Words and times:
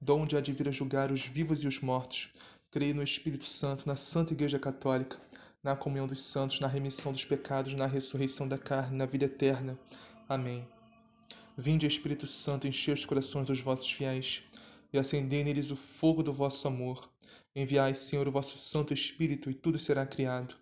donde 0.00 0.36
há 0.36 0.40
de 0.40 0.52
vir 0.52 0.68
a 0.68 0.72
julgar 0.72 1.12
os 1.12 1.26
vivos 1.26 1.62
e 1.62 1.68
os 1.68 1.80
mortos. 1.80 2.30
Creio 2.70 2.94
no 2.94 3.02
Espírito 3.02 3.44
Santo, 3.44 3.86
na 3.86 3.96
Santa 3.96 4.32
Igreja 4.32 4.58
Católica, 4.58 5.18
na 5.62 5.76
comunhão 5.76 6.06
dos 6.06 6.22
santos, 6.22 6.58
na 6.60 6.66
remissão 6.66 7.12
dos 7.12 7.24
pecados, 7.24 7.74
na 7.74 7.86
ressurreição 7.86 8.48
da 8.48 8.56
carne, 8.56 8.96
na 8.96 9.06
vida 9.06 9.26
eterna. 9.26 9.78
Amém. 10.28 10.66
Vinde, 11.56 11.86
Espírito 11.86 12.26
Santo, 12.26 12.66
enchei 12.66 12.94
os 12.94 13.04
corações 13.04 13.46
dos 13.46 13.60
vossos 13.60 13.90
fiéis 13.92 14.42
e 14.92 14.98
acendei 14.98 15.44
neles 15.44 15.70
o 15.70 15.76
fogo 15.76 16.22
do 16.22 16.32
vosso 16.32 16.66
amor. 16.66 17.10
Enviai, 17.54 17.94
Senhor, 17.94 18.26
o 18.26 18.32
vosso 18.32 18.56
Santo 18.56 18.94
Espírito, 18.94 19.50
e 19.50 19.54
tudo 19.54 19.78
será 19.78 20.06
criado, 20.06 20.54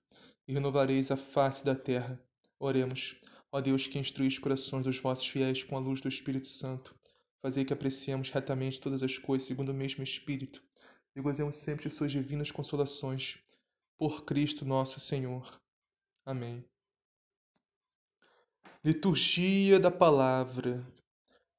e 0.49 0.53
renovareis 0.53 1.11
a 1.11 1.17
face 1.17 1.65
da 1.65 1.75
terra. 1.75 2.21
Oremos. 2.59 3.17
Ó 3.53 3.61
Deus, 3.61 3.87
que 3.87 3.99
instruís 3.99 4.35
os 4.35 4.39
corações 4.39 4.83
dos 4.83 4.99
vossos 4.99 5.29
fiéis 5.29 5.63
com 5.63 5.77
a 5.77 5.81
luz 5.81 6.01
do 6.01 6.09
Espírito 6.09 6.49
Santo, 6.49 6.95
Fazei 7.41 7.65
que 7.65 7.73
apreciemos 7.73 8.31
retamente 8.31 8.81
todas 8.81 9.03
as 9.03 9.17
coisas 9.17 9.47
segundo 9.47 9.71
o 9.71 9.75
mesmo 9.75 10.03
Espírito 10.03 10.63
e 11.15 11.21
gozemos 11.21 11.57
sempre 11.57 11.89
de 11.89 11.95
suas 11.95 12.13
divinas 12.13 12.51
consolações. 12.51 13.39
Por 13.97 14.25
Cristo 14.25 14.65
nosso 14.65 15.01
Senhor. 15.01 15.61
Amém. 16.25 16.65
Liturgia 18.85 19.81
da 19.81 19.91
Palavra, 19.91 20.87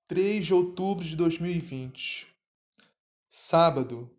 3 0.08 0.46
de 0.46 0.54
outubro 0.54 1.04
de 1.04 1.16
2020. 1.16 2.28
Sábado, 3.30 4.10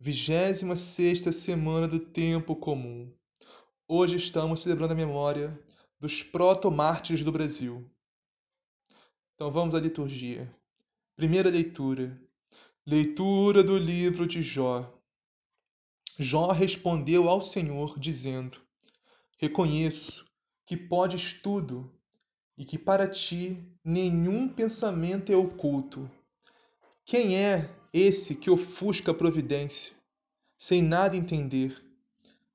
26 0.00 1.34
semana 1.34 1.86
do 1.86 2.00
Tempo 2.00 2.56
Comum. 2.56 3.12
Hoje 3.86 4.16
estamos 4.16 4.62
celebrando 4.62 4.92
a 4.92 4.96
memória 4.96 5.58
dos 6.00 6.22
proto-mártires 6.22 7.22
do 7.22 7.30
Brasil. 7.30 7.88
Então 9.34 9.52
vamos 9.52 9.74
à 9.74 9.80
liturgia. 9.80 10.52
Primeira 11.20 11.50
leitura. 11.50 12.18
Leitura 12.86 13.62
do 13.62 13.76
livro 13.76 14.26
de 14.26 14.40
Jó. 14.40 14.90
Jó 16.18 16.50
respondeu 16.50 17.28
ao 17.28 17.42
Senhor, 17.42 17.98
dizendo: 17.98 18.58
Reconheço 19.36 20.24
que 20.64 20.78
podes 20.78 21.34
tudo 21.34 21.92
e 22.56 22.64
que 22.64 22.78
para 22.78 23.06
ti 23.06 23.62
nenhum 23.84 24.48
pensamento 24.48 25.30
é 25.30 25.36
oculto. 25.36 26.10
Quem 27.04 27.36
é 27.36 27.68
esse 27.92 28.36
que 28.36 28.48
ofusca 28.48 29.10
a 29.10 29.14
providência, 29.14 29.92
sem 30.56 30.80
nada 30.80 31.18
entender? 31.18 31.84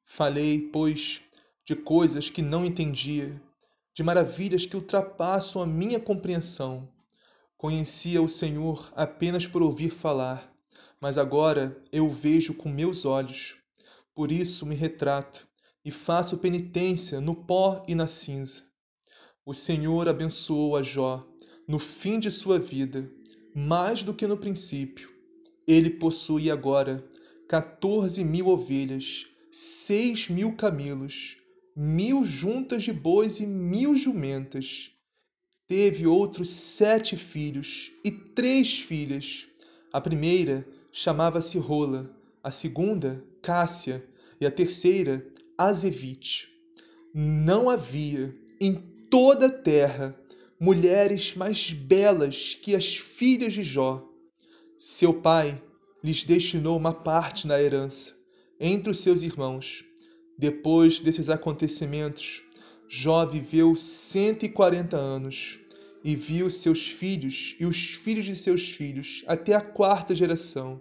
Falei, 0.04 0.72
pois, 0.74 1.22
de 1.64 1.76
coisas 1.76 2.32
que 2.32 2.42
não 2.42 2.66
entendia, 2.66 3.40
de 3.94 4.02
maravilhas 4.02 4.66
que 4.66 4.76
ultrapassam 4.76 5.62
a 5.62 5.68
minha 5.68 6.00
compreensão. 6.00 6.95
Conhecia 7.66 8.22
o 8.22 8.30
Senhor 8.30 8.94
apenas 8.96 9.48
por 9.48 9.64
ouvir 9.64 9.90
falar, 9.90 10.56
mas 11.02 11.18
agora 11.18 11.76
eu 11.92 12.06
o 12.06 12.12
vejo 12.12 12.54
com 12.54 12.70
meus 12.70 13.06
olhos. 13.06 13.56
Por 14.14 14.32
isso 14.32 14.68
me 14.68 14.76
retrato 14.76 15.48
e 15.84 15.90
faço 15.90 16.38
penitência 16.38 17.20
no 17.20 17.34
pó 17.34 17.84
e 17.88 17.96
na 17.96 18.06
cinza. 18.06 18.62
O 19.44 19.52
Senhor 19.52 20.08
abençoou 20.08 20.78
a 20.78 20.84
Jó 20.84 21.28
no 21.68 21.80
fim 21.80 22.20
de 22.20 22.30
sua 22.30 22.60
vida, 22.60 23.12
mais 23.56 24.04
do 24.04 24.14
que 24.14 24.28
no 24.28 24.38
princípio. 24.38 25.10
Ele 25.68 25.90
possui 25.90 26.52
agora 26.52 27.04
14 27.50 28.24
mil 28.24 28.50
ovelhas, 28.50 29.26
seis 29.52 30.30
mil 30.30 30.56
camelos, 30.56 31.38
mil 31.76 32.24
juntas 32.24 32.84
de 32.84 32.94
bois 32.94 33.40
e 33.40 33.48
mil 33.48 33.98
jumentas 33.98 34.95
teve 35.68 36.06
outros 36.06 36.50
sete 36.50 37.16
filhos 37.16 37.92
e 38.04 38.12
três 38.12 38.80
filhas. 38.80 39.48
A 39.92 40.00
primeira 40.00 40.68
chamava-se 40.92 41.58
Rola, 41.58 42.10
a 42.44 42.52
segunda, 42.52 43.24
Cássia, 43.42 44.04
e 44.40 44.46
a 44.46 44.52
terceira, 44.52 45.26
Azevite. 45.58 46.50
Não 47.14 47.70
havia 47.70 48.36
em 48.60 48.76
toda 49.10 49.48
a 49.48 49.52
terra 49.52 50.18
mulheres 50.60 51.36
mais 51.36 51.72
belas 51.72 52.58
que 52.62 52.76
as 52.76 52.98
filhas 52.98 53.54
de 53.54 53.64
Jó. 53.64 54.06
Seu 54.78 55.14
pai 55.14 55.62
lhes 56.04 56.24
destinou 56.24 56.78
uma 56.78 56.94
parte 56.94 57.48
na 57.48 57.62
herança 57.62 58.14
entre 58.60 58.92
os 58.92 59.00
seus 59.00 59.22
irmãos. 59.22 59.84
Depois 60.38 61.00
desses 61.00 61.30
acontecimentos, 61.30 62.44
Jó 62.98 63.26
viveu 63.26 63.76
140 63.76 64.96
anos 64.96 65.60
e 66.02 66.16
viu 66.16 66.50
seus 66.50 66.88
filhos 66.88 67.54
e 67.60 67.66
os 67.66 67.90
filhos 67.90 68.24
de 68.24 68.38
seus 68.38 68.70
filhos 68.70 69.22
até 69.28 69.54
a 69.54 69.60
quarta 69.60 70.16
geração. 70.16 70.80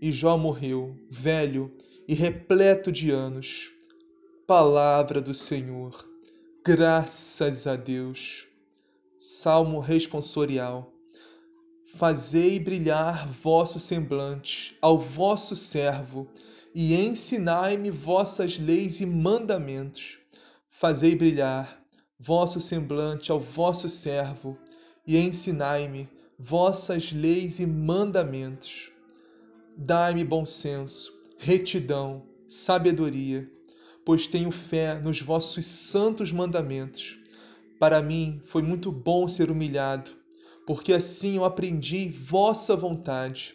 E 0.00 0.10
Jó 0.10 0.38
morreu, 0.38 0.96
velho 1.10 1.70
e 2.08 2.14
repleto 2.14 2.90
de 2.90 3.10
anos. 3.10 3.70
Palavra 4.46 5.20
do 5.20 5.34
Senhor. 5.34 6.08
Graças 6.64 7.66
a 7.66 7.76
Deus. 7.76 8.46
Salmo 9.18 9.78
responsorial. 9.78 10.90
Fazei 11.84 12.58
brilhar 12.58 13.28
vosso 13.28 13.78
semblante 13.78 14.74
ao 14.80 14.98
vosso 14.98 15.54
servo 15.54 16.26
e 16.74 16.94
ensinai-me 16.94 17.90
vossas 17.90 18.58
leis 18.58 19.02
e 19.02 19.06
mandamentos 19.06 20.21
Fazei 20.82 21.14
brilhar 21.14 21.80
vosso 22.18 22.60
semblante 22.60 23.30
ao 23.30 23.38
vosso 23.38 23.88
servo 23.88 24.58
e 25.06 25.16
ensinai-me 25.16 26.08
vossas 26.36 27.12
leis 27.12 27.60
e 27.60 27.66
mandamentos. 27.66 28.90
Dai-me 29.76 30.24
bom 30.24 30.44
senso, 30.44 31.12
retidão, 31.38 32.26
sabedoria, 32.48 33.48
pois 34.04 34.26
tenho 34.26 34.50
fé 34.50 35.00
nos 35.04 35.20
vossos 35.20 35.64
santos 35.66 36.32
mandamentos. 36.32 37.16
Para 37.78 38.02
mim 38.02 38.42
foi 38.44 38.62
muito 38.62 38.90
bom 38.90 39.28
ser 39.28 39.52
humilhado, 39.52 40.10
porque 40.66 40.92
assim 40.92 41.36
eu 41.36 41.44
aprendi 41.44 42.08
vossa 42.08 42.74
vontade. 42.74 43.54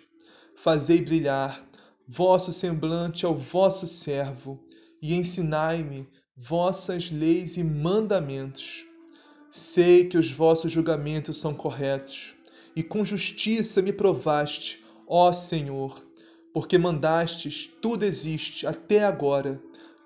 Fazei 0.55 1.01
brilhar 1.01 1.61
vosso 2.07 2.53
semblante 2.53 3.25
ao 3.25 3.35
vosso 3.35 3.85
servo 3.85 4.63
e 5.01 5.13
ensinai-me 5.13 6.07
vossas 6.39 7.09
leis 7.09 7.57
e 7.57 7.63
mandamentos. 7.63 8.85
Sei 9.49 10.07
que 10.07 10.19
os 10.19 10.31
vossos 10.31 10.71
julgamentos 10.71 11.37
são 11.37 11.51
corretos, 11.51 12.35
e 12.75 12.83
com 12.83 13.03
justiça 13.03 13.81
me 13.81 13.91
provaste, 13.91 14.85
ó 15.07 15.33
Senhor, 15.33 16.05
porque 16.53 16.77
mandastes, 16.77 17.67
tudo 17.81 18.03
existe 18.03 18.67
até 18.67 19.03
agora. 19.03 19.59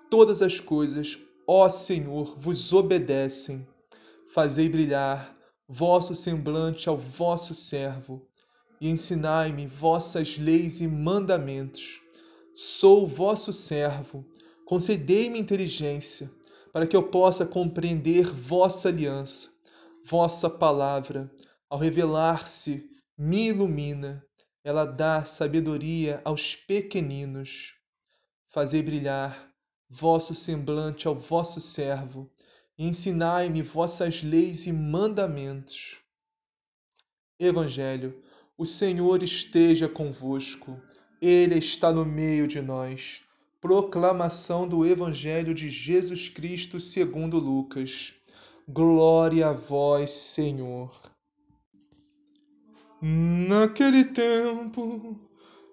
Todas 0.08 0.40
as 0.40 0.58
coisas, 0.58 1.18
ó 1.46 1.68
Senhor, 1.68 2.34
vos 2.38 2.72
obedecem. 2.72 3.66
Fazei 4.32 4.70
brilhar 4.70 5.36
vosso 5.68 6.14
semblante 6.14 6.88
ao 6.88 6.96
vosso 6.96 7.54
servo, 7.54 8.26
e 8.80 8.88
ensinai-me 8.88 9.66
vossas 9.66 10.38
leis 10.38 10.80
e 10.80 10.88
mandamentos. 10.88 12.00
Sou 12.54 13.06
vosso 13.06 13.52
servo, 13.52 14.24
Concedei-me 14.72 15.38
inteligência, 15.38 16.30
para 16.72 16.86
que 16.86 16.96
eu 16.96 17.02
possa 17.02 17.44
compreender 17.44 18.24
vossa 18.24 18.88
aliança. 18.88 19.50
Vossa 20.02 20.48
palavra, 20.48 21.30
ao 21.68 21.78
revelar-se, 21.78 22.88
me 23.14 23.48
ilumina. 23.48 24.26
Ela 24.64 24.86
dá 24.86 25.26
sabedoria 25.26 26.22
aos 26.24 26.56
pequeninos. 26.56 27.74
Fazei 28.48 28.82
brilhar 28.82 29.52
vosso 29.90 30.34
semblante 30.34 31.06
ao 31.06 31.14
vosso 31.14 31.60
servo, 31.60 32.32
e 32.78 32.86
ensinai-me 32.86 33.60
vossas 33.60 34.22
leis 34.22 34.66
e 34.66 34.72
mandamentos. 34.72 35.98
Evangelho, 37.38 38.22
o 38.56 38.64
Senhor 38.64 39.22
esteja 39.22 39.86
convosco, 39.86 40.80
Ele 41.20 41.58
está 41.58 41.92
no 41.92 42.06
meio 42.06 42.48
de 42.48 42.62
nós. 42.62 43.20
Proclamação 43.62 44.66
do 44.66 44.84
Evangelho 44.84 45.54
de 45.54 45.68
Jesus 45.68 46.28
Cristo 46.28 46.80
segundo 46.80 47.38
Lucas. 47.38 48.12
Glória 48.68 49.50
a 49.50 49.52
vós, 49.52 50.10
Senhor. 50.10 51.00
Naquele 53.00 54.06
tempo, 54.06 55.16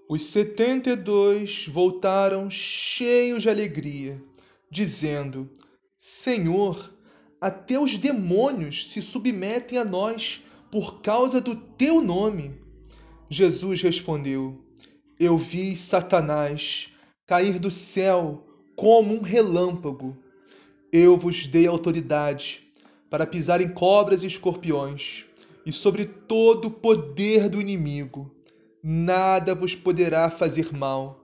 Os 0.08 0.22
setenta 0.22 0.92
e 0.92 0.96
dois 0.96 1.66
voltaram 1.68 2.48
cheios 2.48 3.42
de 3.42 3.50
alegria, 3.50 4.24
dizendo: 4.70 5.50
Senhor, 5.98 6.94
até 7.42 7.80
os 7.80 7.98
demônios 7.98 8.88
se 8.88 9.02
submetem 9.02 9.80
a 9.80 9.84
nós 9.84 10.44
por 10.72 11.02
causa 11.02 11.42
do 11.42 11.56
teu 11.56 12.02
nome. 12.02 12.54
Jesus 13.32 13.82
respondeu: 13.82 14.64
Eu 15.20 15.40
vi 15.40 15.76
Satanás 15.76 16.94
cair 17.30 17.60
do 17.60 17.70
céu 17.70 18.44
como 18.76 19.14
um 19.14 19.22
relâmpago. 19.22 20.18
Eu 20.92 21.16
vos 21.16 21.46
dei 21.46 21.68
autoridade 21.68 22.68
para 23.08 23.28
pisar 23.28 23.62
em 23.62 23.70
cobras 23.70 24.24
e 24.24 24.26
escorpiões 24.26 25.26
e 25.64 25.72
sobre 25.72 26.06
todo 26.06 26.70
o 26.70 26.72
poder 26.72 27.48
do 27.48 27.62
inimigo. 27.62 28.34
Nada 28.82 29.54
vos 29.54 29.76
poderá 29.76 30.32
fazer 30.32 30.76
mal. 30.76 31.24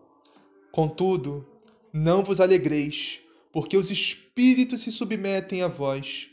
Contudo, 0.72 1.44
não 1.92 2.24
vos 2.24 2.40
alegreis, 2.40 3.20
porque 3.52 3.76
os 3.76 3.90
espíritos 3.90 4.82
se 4.82 4.92
submetem 4.92 5.64
a 5.64 5.68
vós. 5.68 6.30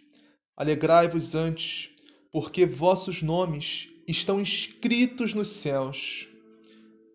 Alegrai-vos 0.54 1.34
antes, 1.34 1.88
porque 2.30 2.66
vossos 2.66 3.22
nomes 3.22 3.88
estão 4.06 4.38
escritos 4.38 5.32
nos 5.32 5.48
céus. 5.48 6.28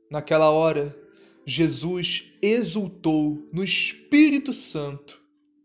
Naquela 0.10 0.50
hora, 0.50 1.07
Jesus 1.50 2.34
exultou 2.42 3.42
no 3.54 3.64
Espírito 3.64 4.52
Santo 4.52 5.18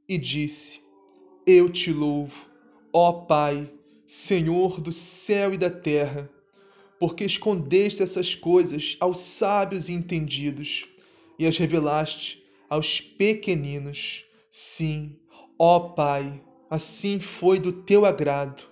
e 0.08 0.16
disse: 0.16 0.80
Eu 1.44 1.68
te 1.68 1.92
louvo, 1.92 2.46
ó 2.92 3.12
Pai, 3.12 3.68
Senhor 4.06 4.80
do 4.80 4.92
céu 4.92 5.52
e 5.52 5.58
da 5.58 5.68
terra, 5.68 6.30
porque 7.00 7.24
escondeste 7.24 8.00
essas 8.00 8.32
coisas 8.32 8.96
aos 9.00 9.18
sábios 9.18 9.88
e 9.88 9.92
entendidos 9.92 10.86
e 11.36 11.48
as 11.48 11.58
revelaste 11.58 12.44
aos 12.70 13.00
pequeninos. 13.00 14.24
Sim, 14.52 15.16
ó 15.58 15.80
Pai, 15.80 16.44
assim 16.70 17.18
foi 17.18 17.58
do 17.58 17.72
teu 17.72 18.06
agrado. 18.06 18.62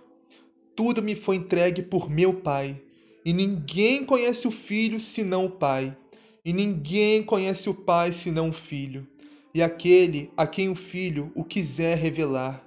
Tudo 0.76 1.02
me 1.02 1.16
foi 1.16 1.34
entregue 1.34 1.82
por 1.82 2.08
meu 2.08 2.34
Pai, 2.34 2.80
e 3.24 3.32
ninguém 3.32 4.04
conhece 4.04 4.46
o 4.46 4.52
Filho 4.52 5.00
senão 5.00 5.46
o 5.46 5.50
Pai, 5.50 5.96
e 6.44 6.52
ninguém 6.52 7.22
conhece 7.22 7.69
o 7.69 7.75
Pai 7.75 8.12
senão 8.12 8.50
o 8.50 8.52
Filho, 8.52 9.06
e 9.54 9.62
aquele 9.62 10.31
a 10.37 10.46
quem 10.46 10.69
o 10.69 10.75
Filho 10.75 11.31
o 11.34 11.44
quiser 11.44 11.96
revelar. 11.98 12.64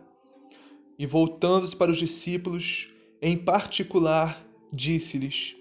E 0.98 1.06
voltando-se 1.06 1.75
para 1.75 1.92
os 1.92 1.98
discípulos, 1.98 2.90
em 3.22 3.38
particular, 3.38 4.46
disse-lhes: 4.72 5.56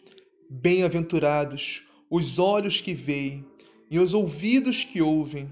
Bem-aventurados 0.49 1.87
os 2.11 2.39
olhos 2.39 2.81
que 2.81 2.93
veem 2.93 3.45
e 3.91 3.99
os 3.99 4.13
ouvidos 4.15 4.85
que 4.85 5.01
ouvem 5.01 5.51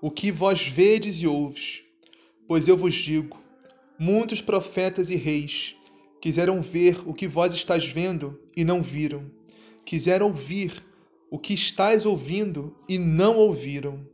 o 0.00 0.10
que 0.10 0.30
vós 0.30 0.66
vedes 0.66 1.16
e 1.20 1.26
ouves. 1.26 1.82
Pois 2.46 2.68
eu 2.68 2.76
vos 2.76 2.94
digo: 2.94 3.38
muitos 3.98 4.40
profetas 4.40 5.10
e 5.10 5.16
reis 5.16 5.74
quiseram 6.20 6.60
ver 6.60 7.00
o 7.08 7.14
que 7.14 7.26
vós 7.26 7.54
estáis 7.54 7.86
vendo 7.86 8.38
e 8.54 8.64
não 8.64 8.82
viram, 8.82 9.30
quiseram 9.84 10.26
ouvir 10.26 10.84
o 11.30 11.38
que 11.38 11.54
estáis 11.54 12.06
ouvindo 12.06 12.76
e 12.88 12.98
não 12.98 13.36
ouviram. 13.36 14.06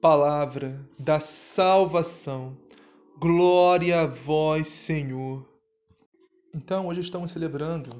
Palavra 0.00 0.86
da 0.98 1.18
salvação. 1.20 2.58
Glória 3.18 4.00
a 4.02 4.06
vós, 4.06 4.66
Senhor. 4.66 5.48
Então, 6.54 6.88
hoje 6.88 7.00
estamos 7.00 7.30
celebrando 7.30 7.90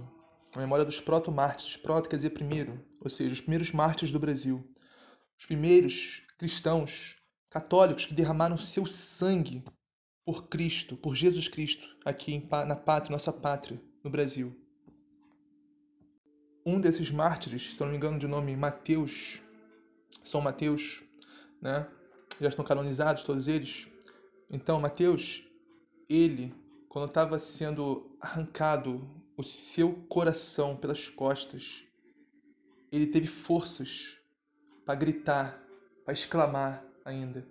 a 0.54 0.60
memória 0.60 0.84
dos 0.84 1.00
proto-mártires. 1.00 1.76
Proto 1.76 2.08
quer 2.08 2.16
dizer 2.16 2.30
primeiro, 2.30 2.78
ou 3.00 3.08
seja, 3.08 3.32
os 3.32 3.40
primeiros 3.40 3.72
mártires 3.72 4.12
do 4.12 4.18
Brasil. 4.18 4.62
Os 5.38 5.46
primeiros 5.46 6.22
cristãos 6.38 7.16
católicos 7.48 8.06
que 8.06 8.14
derramaram 8.14 8.58
seu 8.58 8.84
sangue 8.84 9.64
por 10.24 10.48
Cristo, 10.48 10.96
por 10.96 11.14
Jesus 11.14 11.48
Cristo, 11.48 11.96
aqui 12.04 12.46
na 12.66 12.76
pátria, 12.76 13.12
nossa 13.12 13.32
pátria, 13.32 13.80
no 14.02 14.10
Brasil. 14.10 14.54
Um 16.66 16.80
desses 16.80 17.10
mártires, 17.10 17.74
se 17.74 17.80
não 17.80 17.88
me 17.88 17.96
engano 17.96 18.18
de 18.18 18.26
nome 18.26 18.56
Mateus, 18.56 19.42
São 20.22 20.40
Mateus, 20.40 21.02
né? 21.60 21.86
Já 22.40 22.48
estão 22.48 22.64
canonizados 22.64 23.22
todos 23.22 23.48
eles. 23.48 23.86
Então, 24.50 24.80
Mateus, 24.80 25.42
ele, 26.08 26.54
quando 26.88 27.08
estava 27.08 27.38
sendo 27.38 28.16
arrancado 28.20 29.08
o 29.36 29.42
seu 29.42 29.94
coração 30.08 30.76
pelas 30.76 31.08
costas, 31.08 31.84
ele 32.90 33.06
teve 33.08 33.26
forças 33.26 34.16
para 34.84 34.94
gritar, 34.94 35.62
para 36.04 36.14
exclamar 36.14 36.84
ainda: 37.04 37.46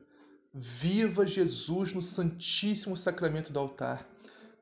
Viva 0.54 1.25
Jesus 1.25 1.92
no 1.92 2.01
Santíssimo 2.01 2.95
Sacramento 2.95 3.51
do 3.51 3.59
altar! 3.59 4.07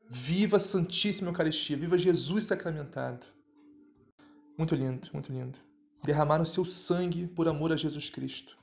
Viva 0.09 0.59
Santíssima 0.59 1.29
Eucaristia! 1.29 1.77
Viva 1.77 1.97
Jesus 1.97 2.45
sacramentado! 2.45 3.27
Muito 4.61 4.75
lindo, 4.75 5.09
muito 5.11 5.33
lindo. 5.33 5.57
Derramaram 6.05 6.45
seu 6.45 6.63
sangue 6.63 7.25
por 7.25 7.47
amor 7.47 7.73
a 7.73 7.75
Jesus 7.75 8.11
Cristo. 8.11 8.59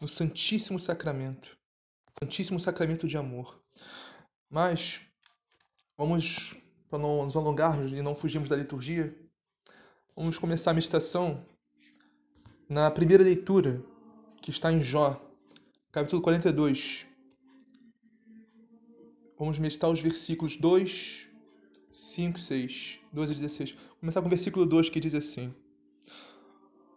No 0.00 0.08
Santíssimo 0.08 0.80
Sacramento. 0.80 1.58
Santíssimo 2.18 2.58
Sacramento 2.58 3.06
de 3.06 3.18
amor. 3.18 3.62
Mas, 4.48 5.02
vamos, 5.94 6.56
para 6.88 6.98
não 6.98 7.22
nos 7.22 7.36
alongarmos 7.36 7.92
e 7.92 8.00
não 8.00 8.16
fugirmos 8.16 8.48
da 8.48 8.56
liturgia, 8.56 9.14
vamos 10.16 10.38
começar 10.38 10.70
a 10.70 10.74
meditação 10.74 11.44
na 12.66 12.90
primeira 12.90 13.22
leitura, 13.22 13.84
que 14.40 14.48
está 14.48 14.72
em 14.72 14.82
Jó, 14.82 15.22
capítulo 15.92 16.22
42. 16.22 17.06
Vamos 19.38 19.58
meditar 19.58 19.90
os 19.90 20.00
versículos 20.00 20.56
2, 20.56 21.28
5, 21.92 22.38
6, 22.38 23.03
12 23.14 23.32
e 23.32 23.36
16. 23.36 23.70
Vou 23.70 23.96
começar 24.00 24.20
com 24.20 24.26
o 24.26 24.30
versículo 24.30 24.66
2 24.66 24.90
que 24.90 24.98
diz 24.98 25.14
assim: 25.14 25.54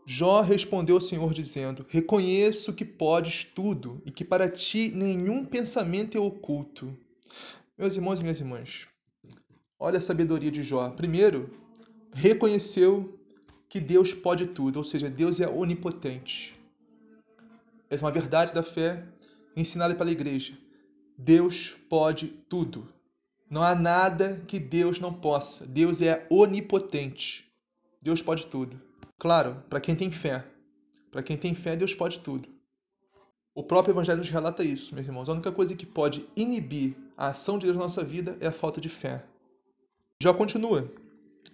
Jó 0.03 0.41
respondeu 0.41 0.95
ao 0.95 1.01
Senhor, 1.01 1.31
dizendo: 1.31 1.85
Reconheço 1.87 2.73
que 2.73 2.83
podes 2.83 3.43
tudo 3.43 4.01
e 4.03 4.11
que 4.11 4.25
para 4.25 4.49
ti 4.49 4.89
nenhum 4.89 5.45
pensamento 5.45 6.17
é 6.17 6.19
oculto. 6.19 6.97
Meus 7.77 7.95
irmãos 7.95 8.19
e 8.19 8.23
minhas 8.23 8.39
irmãs, 8.39 8.87
olha 9.79 9.99
a 9.99 10.01
sabedoria 10.01 10.49
de 10.49 10.63
Jó. 10.63 10.89
Primeiro, 10.89 11.51
reconheceu 12.11 13.19
que 13.69 13.79
Deus 13.79 14.11
pode 14.13 14.47
tudo, 14.47 14.77
ou 14.77 14.83
seja, 14.83 15.09
Deus 15.09 15.39
é 15.39 15.47
onipotente. 15.47 16.55
Essa 17.89 18.03
é 18.03 18.05
uma 18.05 18.11
verdade 18.11 18.53
da 18.53 18.63
fé 18.63 19.05
ensinada 19.55 19.93
pela 19.93 20.11
igreja. 20.11 20.57
Deus 21.15 21.75
pode 21.87 22.27
tudo. 22.49 22.87
Não 23.49 23.63
há 23.63 23.73
nada 23.73 24.43
que 24.45 24.59
Deus 24.59 24.99
não 24.99 25.13
possa. 25.13 25.65
Deus 25.65 26.01
é 26.01 26.27
onipotente. 26.29 27.49
Deus 28.01 28.21
pode 28.21 28.47
tudo. 28.47 28.79
Claro, 29.17 29.63
para 29.69 29.79
quem 29.79 29.95
tem 29.95 30.11
fé. 30.11 30.45
Para 31.11 31.23
quem 31.23 31.37
tem 31.37 31.55
fé, 31.55 31.75
Deus 31.75 31.93
pode 31.93 32.19
tudo. 32.19 32.49
O 33.55 33.63
próprio 33.63 33.93
Evangelho 33.93 34.19
nos 34.19 34.29
relata 34.29 34.63
isso, 34.63 34.93
meus 34.93 35.07
irmãos. 35.07 35.29
A 35.29 35.33
única 35.33 35.51
coisa 35.51 35.75
que 35.75 35.85
pode 35.85 36.27
inibir 36.35 36.95
a 37.17 37.29
ação 37.29 37.57
de 37.57 37.65
Deus 37.65 37.77
na 37.77 37.83
nossa 37.83 38.03
vida 38.03 38.37
é 38.39 38.47
a 38.47 38.51
falta 38.51 38.79
de 38.79 38.89
fé. 38.89 39.25
Já 40.21 40.33
continua. 40.33 40.91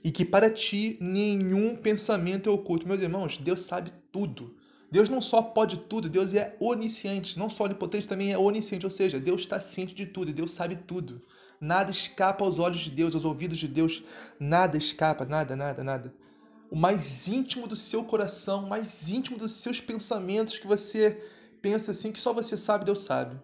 E 0.04 0.12
que 0.12 0.26
para 0.26 0.50
ti 0.50 0.98
nenhum 1.00 1.76
pensamento 1.76 2.50
é 2.50 2.52
oculto. 2.52 2.88
Meus 2.88 3.02
irmãos, 3.02 3.38
Deus 3.38 3.62
sabe 3.62 3.92
tudo. 4.12 4.56
Deus 4.92 5.10
não 5.10 5.22
só 5.22 5.42
pode 5.42 5.78
tudo, 5.78 6.10
Deus 6.10 6.34
é 6.34 6.58
onisciente. 6.60 7.40
Não 7.40 7.50
só 7.50 7.64
onipotente, 7.64 8.08
também 8.08 8.34
é 8.34 8.38
onisciente. 8.38 8.86
Ou 8.86 8.92
seja, 8.92 9.20
Deus 9.20 9.42
está 9.42 9.60
ciente 9.60 9.96
de 9.96 10.06
tudo, 10.06 10.34
Deus 10.34 10.52
sabe 10.52 10.76
tudo. 10.76 11.22
Nada 11.64 11.92
escapa 11.92 12.44
aos 12.44 12.60
olhos 12.60 12.80
de 12.80 12.92
Deus, 12.92 13.16
aos 13.16 13.24
ouvidos 13.24 13.58
de 13.58 13.70
Deus. 13.70 14.04
Nada 14.38 14.78
escapa, 14.78 15.24
nada, 15.24 15.56
nada, 15.56 15.82
nada. 15.82 16.14
O 16.70 16.76
mais 16.76 17.26
íntimo 17.26 17.70
do 17.70 17.76
seu 17.78 18.04
coração, 18.04 18.66
o 18.66 18.70
mais 18.70 19.10
íntimo 19.10 19.38
dos 19.38 19.54
seus 19.54 19.80
pensamentos 19.80 20.60
que 20.60 20.68
você 20.68 21.24
pensa 21.62 21.92
assim, 21.92 22.12
que 22.12 22.20
só 22.20 22.34
você 22.34 22.58
sabe, 22.58 22.84
Deus 22.84 23.00
sabe. 23.00 23.40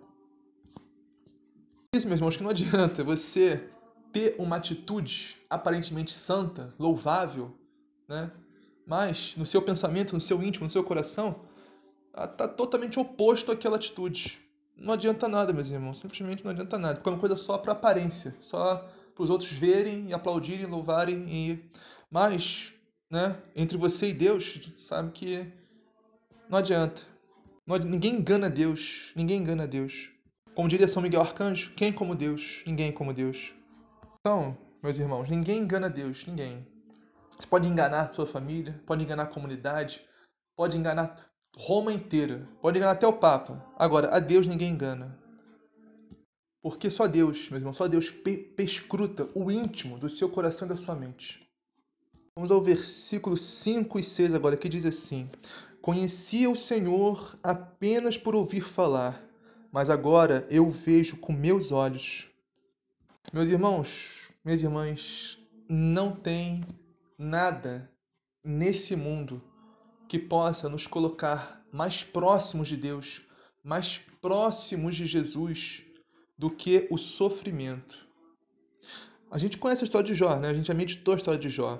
Isso, 1.95 2.09
meus 2.09 2.19
irmãos, 2.19 2.35
que 2.35 2.43
não 2.43 2.49
adianta 2.49 3.05
você 3.05 3.69
ter 4.11 4.35
uma 4.37 4.57
atitude 4.57 5.37
aparentemente 5.49 6.11
santa, 6.11 6.73
louvável, 6.77 7.57
né? 8.05 8.29
Mas 8.85 9.33
no 9.37 9.45
seu 9.45 9.61
pensamento, 9.61 10.13
no 10.13 10.19
seu 10.19 10.43
íntimo, 10.43 10.65
no 10.65 10.69
seu 10.69 10.83
coração, 10.83 11.45
está 12.13 12.49
totalmente 12.49 12.99
oposto 12.99 13.49
àquela 13.49 13.77
atitude. 13.77 14.41
Não 14.79 14.93
adianta 14.93 15.27
nada, 15.27 15.53
meus 15.53 15.69
irmãos. 15.69 15.99
Simplesmente 15.99 16.43
não 16.43 16.51
adianta 16.51 16.77
nada. 16.77 17.01
É 17.03 17.09
uma 17.09 17.19
coisa 17.19 17.35
só 17.35 17.57
para 17.57 17.73
aparência, 17.73 18.35
só 18.39 18.89
para 19.13 19.23
os 19.23 19.29
outros 19.29 19.51
verem 19.51 20.07
e 20.07 20.13
aplaudirem, 20.13 20.65
louvarem 20.65 21.27
e 21.29 21.69
mas, 22.11 22.73
né, 23.11 23.37
entre 23.55 23.77
você 23.77 24.09
e 24.09 24.13
Deus, 24.13 24.59
sabe 24.75 25.11
que 25.11 25.51
não 26.49 26.57
adianta. 26.57 27.03
Não. 27.67 27.77
Ninguém 27.77 28.15
engana 28.15 28.49
Deus, 28.49 29.11
ninguém 29.15 29.39
engana 29.39 29.67
Deus. 29.67 30.09
Como 30.55 30.67
diria 30.67 30.87
São 30.87 31.03
Miguel 31.03 31.21
Arcanjo, 31.21 31.71
quem 31.75 31.93
como 31.93 32.15
Deus? 32.15 32.63
Ninguém 32.65 32.91
como 32.91 33.13
Deus. 33.13 33.53
Então, 34.19 34.57
meus 34.81 34.97
irmãos, 34.97 35.29
ninguém 35.29 35.59
engana 35.59 35.89
Deus, 35.89 36.25
ninguém. 36.25 36.65
Você 37.37 37.47
pode 37.47 37.69
enganar 37.69 38.11
sua 38.11 38.25
família, 38.25 38.81
pode 38.85 39.03
enganar 39.03 39.23
a 39.23 39.27
comunidade, 39.27 40.03
pode 40.57 40.77
enganar 40.77 41.28
Roma 41.61 41.91
inteira, 41.91 42.47
pode 42.61 42.77
enganar 42.77 42.93
até 42.93 43.05
o 43.05 43.11
Papa. 43.11 43.61
Agora, 43.77 44.15
a 44.15 44.19
Deus 44.19 44.47
ninguém 44.47 44.71
engana. 44.71 45.19
Porque 46.61 46.89
só 46.89 47.05
Deus, 47.05 47.49
meu 47.49 47.59
irmão, 47.59 47.73
só 47.73 47.85
Deus 47.85 48.09
pescruta 48.55 49.27
o 49.35 49.51
íntimo 49.51 49.99
do 49.99 50.09
seu 50.09 50.29
coração 50.29 50.65
e 50.65 50.69
da 50.69 50.77
sua 50.77 50.95
mente. 50.95 51.45
Vamos 52.33 52.49
ao 52.49 52.63
versículo 52.63 53.35
5 53.35 53.99
e 53.99 54.03
6 54.03 54.33
agora, 54.33 54.55
que 54.55 54.69
diz 54.69 54.85
assim: 54.85 55.29
Conhecia 55.81 56.49
o 56.49 56.55
Senhor 56.55 57.37
apenas 57.43 58.17
por 58.17 58.35
ouvir 58.35 58.61
falar, 58.61 59.21
mas 59.69 59.89
agora 59.89 60.47
eu 60.49 60.71
vejo 60.71 61.17
com 61.17 61.33
meus 61.33 61.73
olhos. 61.73 62.29
Meus 63.33 63.49
irmãos, 63.49 64.29
minhas 64.45 64.63
irmãs, 64.63 65.37
não 65.67 66.15
tem 66.15 66.63
nada 67.17 67.91
nesse 68.45 68.95
mundo 68.95 69.43
que 70.09 70.17
possa 70.17 70.67
nos 70.67 70.87
colocar 70.87 71.63
mais 71.71 72.03
próximos 72.03 72.67
de 72.67 72.75
Deus, 72.75 73.21
mais 73.63 73.99
próximos 74.19 74.95
de 74.95 75.05
Jesus 75.05 75.83
do 76.35 76.49
que 76.49 76.87
o 76.89 76.97
sofrimento. 76.97 78.07
A 79.29 79.37
gente 79.37 79.59
conhece 79.59 79.83
a 79.83 79.85
história 79.85 80.07
de 80.07 80.15
Jó, 80.15 80.35
né? 80.37 80.49
A 80.49 80.53
gente 80.53 80.67
já 80.67 80.73
meditou 80.73 81.13
a 81.13 81.17
história 81.17 81.39
de 81.39 81.47
Jó. 81.47 81.79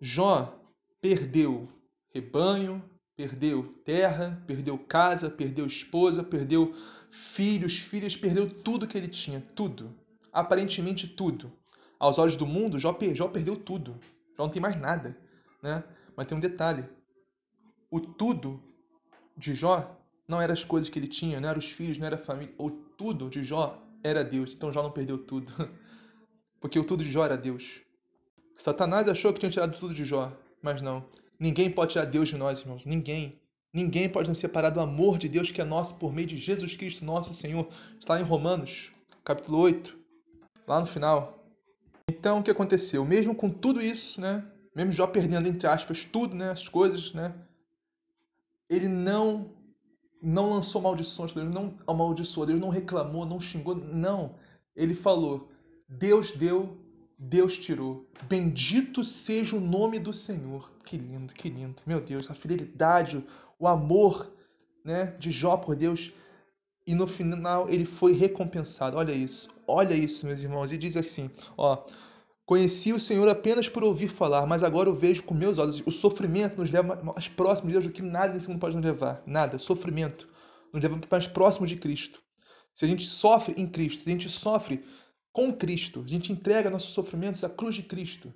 Jó 0.00 0.60
perdeu 1.00 1.68
rebanho, 2.12 2.82
perdeu 3.16 3.72
terra, 3.84 4.42
perdeu 4.44 4.76
casa, 4.76 5.30
perdeu 5.30 5.64
esposa, 5.64 6.24
perdeu 6.24 6.74
filhos, 7.12 7.78
filhas, 7.78 8.16
perdeu 8.16 8.50
tudo 8.50 8.88
que 8.88 8.98
ele 8.98 9.06
tinha, 9.06 9.40
tudo. 9.54 9.94
Aparentemente 10.32 11.06
tudo. 11.06 11.52
Aos 11.96 12.18
olhos 12.18 12.34
do 12.34 12.44
mundo, 12.44 12.76
Jó, 12.76 12.98
Jó 13.14 13.28
perdeu 13.28 13.54
tudo. 13.54 14.00
Jó 14.36 14.46
não 14.46 14.50
tem 14.50 14.60
mais 14.60 14.74
nada, 14.74 15.16
né? 15.62 15.84
Mas 16.16 16.26
tem 16.26 16.36
um 16.36 16.40
detalhe. 16.40 16.84
O 17.92 18.00
tudo 18.00 18.58
de 19.36 19.54
Jó 19.54 19.94
não 20.26 20.40
eram 20.40 20.54
as 20.54 20.64
coisas 20.64 20.88
que 20.88 20.98
ele 20.98 21.06
tinha, 21.06 21.38
não 21.38 21.50
eram 21.50 21.58
os 21.58 21.70
filhos, 21.70 21.98
não 21.98 22.06
era 22.06 22.16
a 22.16 22.18
família. 22.18 22.54
O 22.56 22.70
tudo 22.70 23.28
de 23.28 23.44
Jó 23.44 23.86
era 24.02 24.24
Deus. 24.24 24.54
Então 24.54 24.72
Jó 24.72 24.82
não 24.82 24.90
perdeu 24.90 25.18
tudo. 25.18 25.52
Porque 26.58 26.78
o 26.78 26.84
tudo 26.84 27.04
de 27.04 27.10
Jó 27.10 27.22
era 27.22 27.36
Deus. 27.36 27.82
Satanás 28.56 29.08
achou 29.08 29.30
que 29.30 29.40
tinha 29.40 29.50
tirado 29.50 29.78
tudo 29.78 29.92
de 29.92 30.06
Jó, 30.06 30.32
mas 30.62 30.80
não. 30.80 31.04
Ninguém 31.38 31.70
pode 31.70 31.92
tirar 31.92 32.06
Deus 32.06 32.30
de 32.30 32.36
nós, 32.38 32.60
irmãos. 32.60 32.86
Ninguém. 32.86 33.38
Ninguém 33.74 34.08
pode 34.08 34.30
nos 34.30 34.38
separar 34.38 34.70
do 34.70 34.80
amor 34.80 35.18
de 35.18 35.28
Deus 35.28 35.50
que 35.50 35.60
é 35.60 35.64
nosso 35.64 35.94
por 35.96 36.14
meio 36.14 36.28
de 36.28 36.38
Jesus 36.38 36.74
Cristo, 36.74 37.04
nosso 37.04 37.34
Senhor. 37.34 37.68
Está 38.00 38.18
em 38.18 38.24
Romanos, 38.24 38.90
capítulo 39.22 39.58
8, 39.58 39.98
lá 40.66 40.80
no 40.80 40.86
final. 40.86 41.46
Então, 42.08 42.38
o 42.38 42.42
que 42.42 42.50
aconteceu? 42.50 43.04
Mesmo 43.04 43.34
com 43.34 43.50
tudo 43.50 43.82
isso, 43.82 44.18
né? 44.18 44.42
Mesmo 44.74 44.92
Jó 44.92 45.06
perdendo, 45.06 45.46
entre 45.46 45.66
aspas, 45.66 46.06
tudo, 46.06 46.34
né? 46.34 46.52
As 46.52 46.66
coisas, 46.68 47.12
né? 47.12 47.34
Ele 48.72 48.88
não 48.88 49.50
não 50.22 50.50
lançou 50.50 50.80
maldições, 50.80 51.32
Deus 51.32 51.52
não 51.52 51.74
amaldiçoou, 51.86 52.46
Deus 52.46 52.60
não 52.60 52.68
reclamou, 52.68 53.26
não 53.26 53.40
xingou, 53.40 53.74
não. 53.74 54.36
Ele 54.74 54.94
falou: 54.94 55.50
Deus 55.88 56.30
deu, 56.30 56.78
Deus 57.18 57.58
tirou. 57.58 58.08
Bendito 58.28 59.04
seja 59.04 59.56
o 59.56 59.60
nome 59.60 59.98
do 59.98 60.14
Senhor. 60.14 60.72
Que 60.84 60.96
lindo, 60.96 61.34
que 61.34 61.50
lindo. 61.50 61.82
Meu 61.84 62.00
Deus, 62.00 62.30
a 62.30 62.34
fidelidade, 62.34 63.22
o 63.58 63.66
amor 63.66 64.32
né, 64.84 65.06
de 65.18 65.30
Jó 65.30 65.56
por 65.56 65.76
Deus. 65.76 66.12
E 66.86 66.94
no 66.94 67.06
final 67.06 67.68
ele 67.68 67.84
foi 67.84 68.12
recompensado. 68.12 68.96
Olha 68.96 69.12
isso, 69.12 69.50
olha 69.66 69.94
isso, 69.94 70.24
meus 70.24 70.40
irmãos. 70.40 70.72
E 70.72 70.78
diz 70.78 70.96
assim: 70.96 71.30
ó, 71.58 71.84
Conheci 72.44 72.92
o 72.92 72.98
Senhor 72.98 73.28
apenas 73.28 73.68
por 73.68 73.84
ouvir 73.84 74.08
falar, 74.08 74.46
mas 74.46 74.62
agora 74.62 74.90
o 74.90 74.94
vejo 74.94 75.22
com 75.22 75.34
meus 75.34 75.58
olhos. 75.58 75.82
O 75.86 75.90
sofrimento 75.90 76.58
nos 76.58 76.70
leva 76.70 77.00
mais 77.02 77.28
próximo 77.28 77.68
de 77.68 77.74
Deus 77.74 77.86
do 77.86 77.92
que 77.92 78.02
nada 78.02 78.34
nesse 78.34 78.48
mundo 78.48 78.60
pode 78.60 78.76
nos 78.76 78.84
levar. 78.84 79.22
Nada. 79.26 79.58
Sofrimento 79.58 80.28
nos 80.72 80.82
leva 80.82 81.00
mais 81.10 81.26
próximo 81.26 81.66
de 81.66 81.76
Cristo. 81.76 82.20
Se 82.74 82.84
a 82.84 82.88
gente 82.88 83.04
sofre 83.04 83.54
em 83.56 83.66
Cristo, 83.66 84.02
se 84.02 84.08
a 84.08 84.12
gente 84.12 84.28
sofre 84.28 84.84
com 85.32 85.52
Cristo. 85.52 86.02
A 86.04 86.08
gente 86.08 86.32
entrega 86.32 86.70
nossos 86.70 86.92
sofrimentos 86.92 87.42
à 87.42 87.48
cruz 87.48 87.74
de 87.74 87.82
Cristo. 87.82 88.32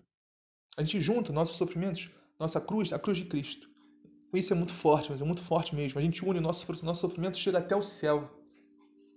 A 0.77 0.83
gente 0.83 1.01
junta 1.01 1.33
nossos 1.33 1.57
sofrimentos, 1.57 2.11
nossa 2.39 2.61
cruz, 2.61 2.93
à 2.93 2.99
cruz 2.99 3.19
de 3.19 3.25
Cristo. 3.25 3.69
Isso 4.33 4.53
é 4.53 4.57
muito 4.57 4.73
forte, 4.73 5.11
mas 5.11 5.21
é 5.21 5.25
muito 5.25 5.43
forte 5.43 5.75
mesmo. 5.75 5.99
A 5.99 6.03
gente 6.03 6.25
une 6.25 6.39
o 6.39 6.43
nosso, 6.43 6.67
nosso 6.85 7.01
sofrimento, 7.01 7.39
chega 7.39 7.59
até 7.59 7.75
o 7.75 7.83
céu. 7.83 8.31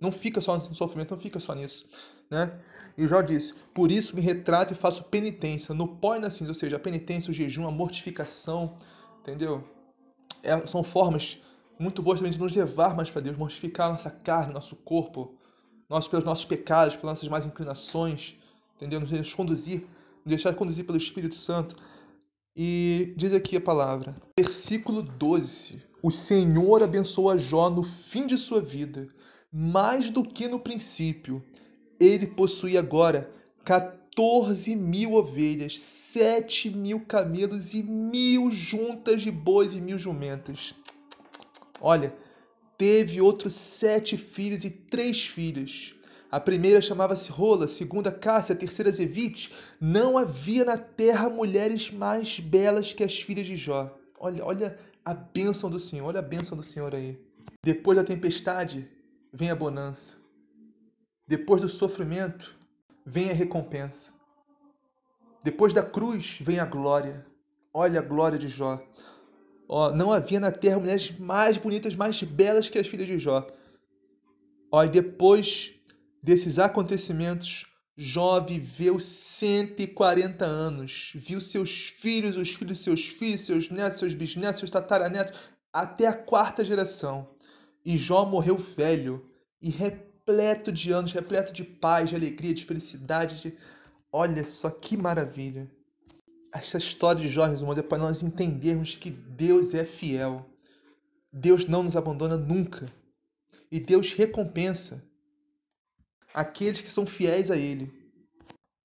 Não 0.00 0.10
fica 0.10 0.40
só 0.40 0.56
no 0.56 0.74
sofrimento, 0.74 1.10
não 1.14 1.20
fica 1.20 1.38
só 1.38 1.54
nisso. 1.54 1.88
Né? 2.30 2.52
E 2.96 3.08
Jó 3.08 3.22
disse, 3.22 3.54
por 3.74 3.90
isso 3.90 4.14
me 4.14 4.22
retrato 4.22 4.72
e 4.72 4.76
faço 4.76 5.04
penitência 5.04 5.74
no 5.74 5.88
pó 5.88 6.16
e 6.16 6.18
na 6.18 6.30
cinza, 6.30 6.50
ou 6.50 6.54
seja, 6.54 6.76
a 6.76 6.80
penitência, 6.80 7.30
o 7.30 7.34
jejum, 7.34 7.66
a 7.66 7.70
mortificação, 7.70 8.76
entendeu? 9.20 9.64
É, 10.42 10.66
são 10.66 10.82
formas 10.82 11.40
muito 11.78 12.02
boas 12.02 12.20
também 12.20 12.30
de 12.30 12.38
nos 12.38 12.54
levar 12.54 12.94
mais 12.94 13.10
para 13.10 13.22
Deus, 13.22 13.36
mortificar 13.36 13.90
nossa 13.90 14.10
carne, 14.10 14.52
nosso 14.52 14.76
corpo, 14.76 15.34
nós 15.88 16.06
pelos 16.06 16.24
nossos 16.24 16.44
pecados, 16.44 16.94
pelas 16.94 17.16
nossas 17.16 17.28
más 17.28 17.46
inclinações, 17.46 18.36
entendeu? 18.76 19.00
Nos 19.00 19.34
conduzir, 19.34 19.80
nos 19.80 20.26
deixar 20.26 20.54
conduzir 20.54 20.84
pelo 20.84 20.98
Espírito 20.98 21.34
Santo. 21.34 21.76
E 22.54 23.14
diz 23.16 23.32
aqui 23.32 23.56
a 23.56 23.60
palavra, 23.60 24.14
versículo 24.38 25.02
12: 25.02 25.82
O 26.02 26.10
Senhor 26.10 26.82
abençoa 26.82 27.38
Jó 27.38 27.70
no 27.70 27.82
fim 27.82 28.26
de 28.26 28.36
sua 28.36 28.60
vida, 28.60 29.08
mais 29.50 30.10
do 30.10 30.22
que 30.22 30.48
no 30.48 30.60
princípio. 30.60 31.42
Ele 32.00 32.26
possui 32.26 32.78
agora 32.78 33.30
14 33.64 34.74
mil 34.74 35.12
ovelhas, 35.12 35.78
7 35.78 36.70
mil 36.70 37.00
camelos 37.00 37.74
e 37.74 37.82
mil 37.82 38.50
juntas 38.50 39.22
de 39.22 39.30
bois 39.30 39.74
e 39.74 39.80
mil 39.80 39.98
jumentas. 39.98 40.74
Olha, 41.80 42.12
Teve 42.80 43.20
outros 43.20 43.52
sete 43.52 44.16
filhos 44.16 44.64
e 44.64 44.70
três 44.70 45.26
filhas. 45.26 45.94
A 46.30 46.40
primeira 46.40 46.80
chamava-se 46.80 47.30
Rola, 47.30 47.66
a 47.66 47.68
segunda 47.68 48.10
Cássia, 48.10 48.54
a 48.54 48.58
terceira 48.58 48.90
Zevite. 48.90 49.52
Não 49.78 50.16
havia 50.16 50.64
na 50.64 50.78
terra 50.78 51.28
mulheres 51.28 51.90
mais 51.90 52.40
belas 52.40 52.94
que 52.94 53.04
as 53.04 53.20
filhas 53.20 53.46
de 53.46 53.54
Jó. 53.54 53.94
Olha, 54.18 54.42
olha 54.42 54.78
a 55.04 55.12
bênção 55.12 55.68
do 55.68 55.78
Senhor, 55.78 56.06
olha 56.06 56.20
a 56.20 56.22
bênção 56.22 56.56
do 56.56 56.62
Senhor 56.62 56.94
aí. 56.94 57.18
Depois 57.62 57.98
da 57.98 58.02
tempestade, 58.02 58.88
vem 59.30 59.50
a 59.50 59.54
bonança. 59.54 60.16
Depois 61.30 61.62
do 61.62 61.68
sofrimento, 61.68 62.56
vem 63.06 63.30
a 63.30 63.32
recompensa. 63.32 64.14
Depois 65.44 65.72
da 65.72 65.80
cruz, 65.80 66.40
vem 66.40 66.58
a 66.58 66.64
glória. 66.64 67.24
Olha 67.72 68.00
a 68.00 68.02
glória 68.02 68.36
de 68.36 68.48
Jó. 68.48 68.82
Ó, 69.68 69.92
não 69.92 70.12
havia 70.12 70.40
na 70.40 70.50
terra 70.50 70.80
mulheres 70.80 71.16
mais 71.20 71.56
bonitas, 71.56 71.94
mais 71.94 72.20
belas 72.20 72.68
que 72.68 72.80
as 72.80 72.88
filhas 72.88 73.06
de 73.06 73.16
Jó. 73.16 73.46
Ó, 74.72 74.82
e 74.82 74.88
depois 74.88 75.72
desses 76.20 76.58
acontecimentos, 76.58 77.64
Jó 77.96 78.40
viveu 78.40 78.98
140 78.98 80.44
anos. 80.44 81.12
Viu 81.14 81.40
seus 81.40 81.90
filhos, 81.90 82.36
os 82.36 82.52
filhos 82.52 82.78
de 82.78 82.82
seus 82.82 83.06
filhos, 83.06 83.42
seus 83.42 83.70
netos, 83.70 84.00
seus 84.00 84.14
bisnetos, 84.14 84.58
seus 84.58 84.70
tataranetos, 84.72 85.38
até 85.72 86.08
a 86.08 86.12
quarta 86.12 86.64
geração. 86.64 87.36
E 87.84 87.96
Jó 87.96 88.24
morreu 88.24 88.56
velho 88.56 89.30
e 89.62 89.70
repleto 89.70 90.09
de 90.72 90.92
anos, 90.92 91.12
repleto 91.12 91.52
de 91.52 91.64
paz, 91.64 92.10
de 92.10 92.16
alegria, 92.16 92.54
de 92.54 92.64
felicidade. 92.64 93.40
De... 93.40 93.56
Olha 94.12 94.44
só 94.44 94.70
que 94.70 94.96
maravilha 94.96 95.68
essa 96.52 96.78
história 96.78 97.20
de 97.20 97.38
meus 97.38 97.60
irmãos, 97.60 97.78
é 97.78 97.82
para 97.82 97.98
nós 97.98 98.22
entendermos 98.22 98.94
que 98.94 99.10
Deus 99.10 99.74
é 99.74 99.84
fiel. 99.84 100.46
Deus 101.32 101.66
não 101.66 101.82
nos 101.82 101.96
abandona 101.96 102.36
nunca. 102.36 102.86
E 103.70 103.78
Deus 103.78 104.12
recompensa 104.12 105.04
aqueles 106.34 106.80
que 106.80 106.90
são 106.90 107.06
fiéis 107.06 107.50
a 107.50 107.56
Ele. 107.56 107.92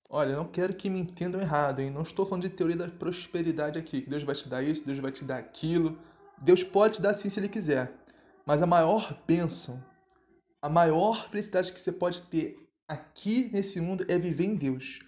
Olha, 0.08 0.36
não 0.36 0.46
quero 0.46 0.74
que 0.74 0.88
me 0.88 1.00
entendam 1.00 1.40
errado, 1.40 1.80
hein? 1.80 1.90
Não 1.90 2.02
estou 2.02 2.24
falando 2.24 2.42
de 2.42 2.50
teoria 2.50 2.76
da 2.76 2.88
prosperidade 2.88 3.78
aqui, 3.78 4.02
que 4.02 4.10
Deus 4.10 4.22
vai 4.22 4.36
te 4.36 4.48
dar 4.48 4.62
isso, 4.62 4.86
Deus 4.86 5.00
vai 5.00 5.10
te 5.10 5.24
dar 5.24 5.38
aquilo. 5.38 5.98
Deus 6.40 6.62
pode 6.62 6.96
te 6.96 7.02
dar 7.02 7.14
sim 7.14 7.28
se 7.28 7.40
Ele 7.40 7.48
quiser. 7.48 7.92
Mas 8.46 8.62
a 8.62 8.66
maior 8.66 9.20
bênção, 9.26 9.82
a 10.62 10.68
maior 10.68 11.30
felicidade 11.30 11.72
que 11.72 11.80
você 11.80 11.92
pode 11.92 12.22
ter 12.24 12.58
aqui 12.88 13.50
nesse 13.52 13.80
mundo 13.80 14.04
é 14.08 14.18
viver 14.18 14.44
em 14.44 14.54
Deus 14.54 15.00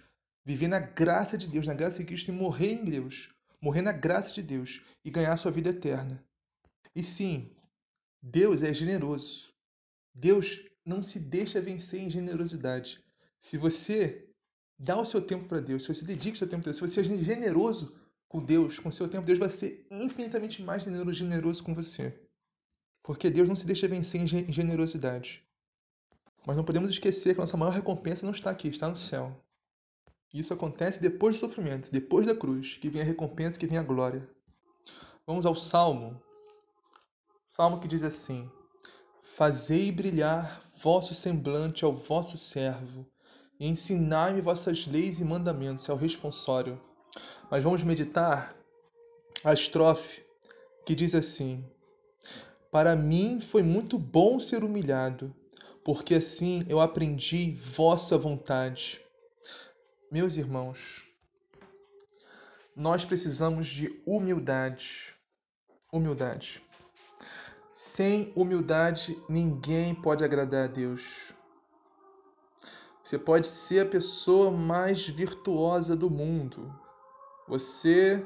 viver 0.49 0.67
na 0.67 0.79
graça 0.79 1.37
de 1.37 1.45
Deus, 1.45 1.67
na 1.67 1.75
graça 1.75 1.99
de 1.99 2.05
Cristo 2.05 2.29
e 2.29 2.31
morrer 2.31 2.71
em 2.71 2.83
Deus, 2.83 3.29
morrer 3.61 3.83
na 3.83 3.91
graça 3.91 4.33
de 4.33 4.41
Deus 4.41 4.81
e 5.05 5.11
ganhar 5.11 5.37
sua 5.37 5.51
vida 5.51 5.69
eterna. 5.69 6.25
E 6.95 7.03
sim, 7.03 7.51
Deus 8.19 8.63
é 8.63 8.73
generoso. 8.73 9.53
Deus 10.11 10.59
não 10.83 11.03
se 11.03 11.19
deixa 11.19 11.61
vencer 11.61 12.01
em 12.01 12.09
generosidade. 12.09 12.99
Se 13.39 13.59
você 13.59 14.27
dá 14.79 14.99
o 14.99 15.05
seu 15.05 15.21
tempo 15.21 15.47
para 15.47 15.59
Deus, 15.59 15.83
se 15.83 15.93
você 15.93 16.03
dedica 16.03 16.33
o 16.33 16.37
seu 16.39 16.49
tempo 16.49 16.63
para 16.63 16.71
Deus, 16.71 16.77
se 16.77 16.87
você 16.87 17.01
é 17.01 17.17
generoso 17.23 17.95
com 18.27 18.43
Deus, 18.43 18.79
com 18.79 18.89
o 18.89 18.91
seu 18.91 19.07
tempo, 19.07 19.27
Deus 19.27 19.37
vai 19.37 19.51
ser 19.51 19.85
infinitamente 19.91 20.63
mais 20.63 20.81
generoso 20.81 21.63
com 21.63 21.75
você. 21.75 22.19
Porque 23.03 23.29
Deus 23.29 23.47
não 23.47 23.55
se 23.55 23.65
deixa 23.65 23.87
vencer 23.87 24.21
em 24.21 24.51
generosidade. 24.51 25.43
Mas 26.45 26.55
não 26.55 26.63
podemos 26.63 26.89
esquecer 26.89 27.33
que 27.33 27.39
a 27.39 27.43
nossa 27.43 27.57
maior 27.57 27.71
recompensa 27.71 28.25
não 28.25 28.33
está 28.33 28.49
aqui, 28.49 28.67
está 28.67 28.89
no 28.89 28.95
céu. 28.95 29.35
Isso 30.33 30.53
acontece 30.53 31.01
depois 31.01 31.35
do 31.35 31.39
sofrimento, 31.39 31.91
depois 31.91 32.25
da 32.25 32.35
cruz, 32.35 32.77
que 32.77 32.89
vem 32.89 33.01
a 33.01 33.05
recompensa, 33.05 33.59
que 33.59 33.65
vem 33.65 33.77
a 33.77 33.83
glória. 33.83 34.29
Vamos 35.25 35.45
ao 35.45 35.55
Salmo. 35.55 36.21
Salmo 37.47 37.79
que 37.79 37.87
diz 37.87 38.03
assim: 38.03 38.49
Fazei 39.35 39.91
brilhar 39.91 40.61
vosso 40.81 41.15
semblante 41.15 41.83
ao 41.83 41.93
vosso 41.93 42.37
servo, 42.37 43.07
e 43.59 43.67
ensinai-me 43.67 44.41
vossas 44.41 44.85
leis 44.85 45.19
e 45.19 45.25
mandamentos, 45.25 45.89
é 45.89 45.93
o 45.93 45.95
responsório. 45.95 46.79
Mas 47.49 47.63
vamos 47.63 47.81
meditar 47.83 48.55
a 49.43 49.53
estrofe 49.53 50.23
que 50.85 50.93
diz 50.93 51.15
assim: 51.15 51.65
Para 52.71 52.95
mim 52.95 53.41
foi 53.41 53.63
muito 53.63 53.97
bom 53.97 54.39
ser 54.39 54.63
humilhado, 54.63 55.35
porque 55.83 56.15
assim 56.15 56.63
eu 56.69 56.79
aprendi 56.79 57.55
vossa 57.55 58.17
vontade. 58.17 59.01
Meus 60.11 60.37
irmãos, 60.37 61.03
nós 62.75 63.03
precisamos 63.03 63.67
de 63.67 64.01
humildade. 64.05 65.15
Humildade. 65.91 66.63
Sem 67.71 68.31
humildade, 68.35 69.17
ninguém 69.27 69.95
pode 69.95 70.23
agradar 70.23 70.65
a 70.65 70.71
Deus. 70.71 71.33
Você 73.03 73.17
pode 73.17 73.47
ser 73.47 73.79
a 73.79 73.89
pessoa 73.89 74.51
mais 74.51 75.07
virtuosa 75.07 75.95
do 75.95 76.09
mundo. 76.09 76.71
Você 77.47 78.23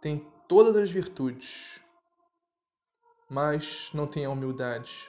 tem 0.00 0.26
todas 0.48 0.74
as 0.74 0.90
virtudes, 0.90 1.80
mas 3.30 3.90
não 3.94 4.08
tem 4.08 4.24
a 4.24 4.30
humildade. 4.30 5.08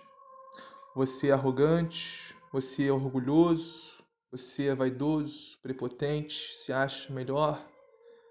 Você 0.95 1.29
é 1.29 1.31
arrogante, 1.31 2.35
você 2.51 2.87
é 2.87 2.93
orgulhoso, 2.93 3.97
você 4.31 4.67
é 4.67 4.75
vaidoso, 4.75 5.57
prepotente, 5.63 6.55
se 6.55 6.71
acha 6.71 7.11
melhor 7.11 7.59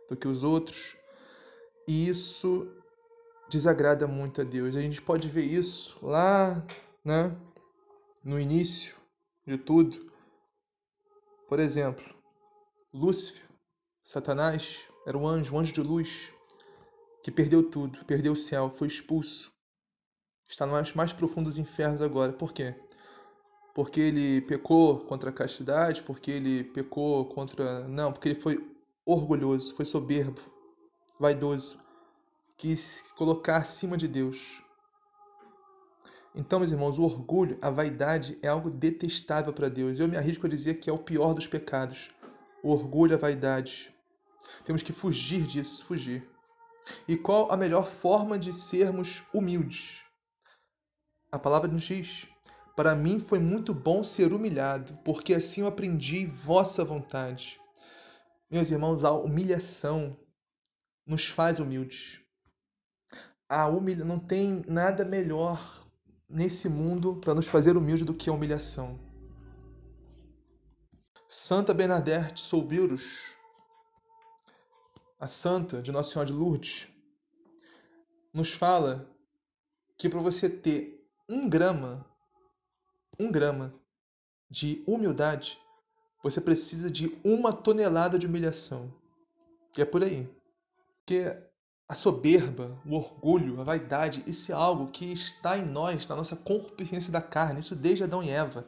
do 0.09 0.17
que 0.17 0.29
os 0.29 0.45
outros. 0.45 0.97
E 1.89 2.09
isso 2.09 2.71
desagrada 3.49 4.07
muito 4.07 4.41
a 4.41 4.45
Deus. 4.45 4.77
A 4.77 4.81
gente 4.81 5.03
pode 5.03 5.29
ver 5.29 5.45
isso 5.45 5.99
lá, 6.01 6.65
né, 7.05 7.37
no 8.23 8.39
início 8.39 8.97
de 9.45 9.59
tudo. 9.59 10.09
Por 11.49 11.59
exemplo, 11.59 12.05
Lúcifer, 12.95 13.43
Satanás, 14.03 14.87
era 15.05 15.19
um 15.19 15.27
anjo, 15.27 15.55
um 15.55 15.59
anjo 15.59 15.73
de 15.73 15.81
luz, 15.81 16.33
que 17.25 17.31
perdeu 17.33 17.63
tudo, 17.69 18.05
perdeu 18.05 18.35
o 18.35 18.37
céu, 18.37 18.71
foi 18.71 18.87
expulso. 18.87 19.53
Está 20.51 20.67
nos 20.67 20.93
mais 20.95 21.13
profundos 21.13 21.59
infernos 21.59 22.03
agora. 22.03 22.33
Por 22.33 22.53
quê? 22.53 22.75
Porque 23.73 24.01
ele 24.01 24.41
pecou 24.41 24.99
contra 24.99 25.31
a 25.31 25.33
castidade, 25.33 26.03
porque 26.03 26.29
ele 26.29 26.65
pecou 26.65 27.25
contra. 27.27 27.87
Não, 27.87 28.13
porque 28.13 28.31
ele 28.31 28.41
foi 28.41 28.69
orgulhoso, 29.07 29.77
foi 29.77 29.85
soberbo, 29.85 30.41
vaidoso, 31.21 31.79
quis 32.57 33.13
colocar 33.13 33.59
acima 33.59 33.97
de 33.97 34.09
Deus. 34.09 34.61
Então, 36.35 36.59
meus 36.59 36.73
irmãos, 36.73 36.99
o 36.99 37.05
orgulho, 37.05 37.57
a 37.63 37.71
vaidade 37.71 38.37
é 38.43 38.49
algo 38.49 38.71
detestável 38.71 39.53
para 39.53 39.69
Deus. 39.69 40.01
Eu 40.01 40.09
me 40.09 40.17
arrisco 40.17 40.47
a 40.47 40.51
dizer 40.51 40.75
que 40.81 40.91
é 40.91 40.93
o 40.93 40.99
pior 40.99 41.33
dos 41.33 41.47
pecados. 41.47 42.11
O 42.61 42.73
orgulho, 42.73 43.15
a 43.15 43.19
vaidade. 43.19 43.95
Temos 44.65 44.83
que 44.83 44.93
fugir 44.93 45.45
disso, 45.45 45.85
fugir. 45.85 46.29
E 47.07 47.17
qual 47.17 47.53
a 47.53 47.57
melhor 47.57 47.87
forma 47.87 48.37
de 48.37 48.53
sermos 48.53 49.23
humildes? 49.33 50.10
A 51.33 51.39
palavra 51.39 51.69
nos 51.69 51.83
diz: 51.83 52.27
Para 52.75 52.95
mim 52.95 53.21
foi 53.21 53.39
muito 53.39 53.73
bom 53.73 54.03
ser 54.03 54.33
humilhado, 54.33 54.99
porque 55.05 55.35
assim 55.35 55.61
eu 55.61 55.69
aprendi 55.69 56.27
vossa 56.27 56.85
vontade. 56.85 57.61
Meus 58.51 58.71
irmãos, 58.71 59.05
a 59.05 59.13
humilhação 59.13 60.17
nos 61.07 61.27
faz 61.27 61.61
humildes. 61.61 62.21
A 63.49 63.69
humilha... 63.69 64.05
Não 64.05 64.19
tem 64.19 64.63
nada 64.67 65.05
melhor 65.05 65.87
nesse 66.29 66.69
mundo 66.69 67.17
para 67.17 67.35
nos 67.35 67.47
fazer 67.47 67.77
humildes 67.77 68.05
do 68.05 68.15
que 68.15 68.29
a 68.29 68.33
humilhação. 68.33 68.99
Santa 71.29 71.73
Bernadette 71.73 72.41
Soubirus, 72.41 73.37
a 75.17 75.29
santa 75.29 75.81
de 75.81 75.93
Nossa 75.93 76.13
Senhora 76.13 76.29
de 76.29 76.37
Lourdes, 76.37 76.89
nos 78.35 78.51
fala 78.53 79.09
que 79.97 80.09
para 80.09 80.21
você 80.21 80.49
ter 80.49 81.00
um 81.31 81.49
grama, 81.49 82.05
um 83.17 83.31
grama 83.31 83.73
de 84.51 84.83
humildade, 84.85 85.57
você 86.25 86.41
precisa 86.41 86.91
de 86.91 87.17
uma 87.23 87.53
tonelada 87.53 88.19
de 88.19 88.27
humilhação. 88.27 88.93
Que 89.73 89.81
é 89.81 89.85
por 89.85 90.03
aí. 90.03 90.29
Porque 90.99 91.25
a 91.89 91.95
soberba, 91.95 92.77
o 92.85 92.97
orgulho, 92.97 93.61
a 93.61 93.65
vaidade, 93.65 94.25
isso 94.27 94.51
é 94.51 94.55
algo 94.55 94.91
que 94.91 95.13
está 95.13 95.57
em 95.57 95.65
nós, 95.65 96.07
na 96.09 96.17
nossa 96.17 96.35
concupiscência 96.35 97.13
da 97.13 97.23
carne, 97.23 97.61
isso 97.61 97.77
desde 97.77 98.03
Adão 98.03 98.25
e 98.25 98.29
Eva. 98.29 98.67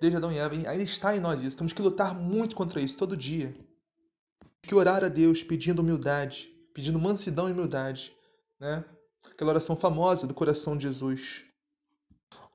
Desde 0.00 0.16
Adão 0.16 0.30
e 0.30 0.38
Eva, 0.38 0.54
ainda 0.54 0.76
está 0.76 1.16
em 1.16 1.20
nós 1.20 1.40
isso. 1.40 1.58
Temos 1.58 1.72
que 1.72 1.82
lutar 1.82 2.14
muito 2.14 2.54
contra 2.54 2.80
isso 2.80 2.96
todo 2.96 3.16
dia. 3.16 3.48
Temos 3.50 4.68
que 4.68 4.74
orar 4.76 5.02
a 5.02 5.08
Deus 5.08 5.42
pedindo 5.42 5.82
humildade, 5.82 6.48
pedindo 6.72 7.00
mansidão 7.00 7.48
e 7.48 7.52
humildade, 7.52 8.14
né? 8.60 8.84
Aquela 9.28 9.50
oração 9.50 9.74
famosa 9.74 10.26
do 10.26 10.34
coração 10.34 10.76
de 10.76 10.84
Jesus. 10.84 11.44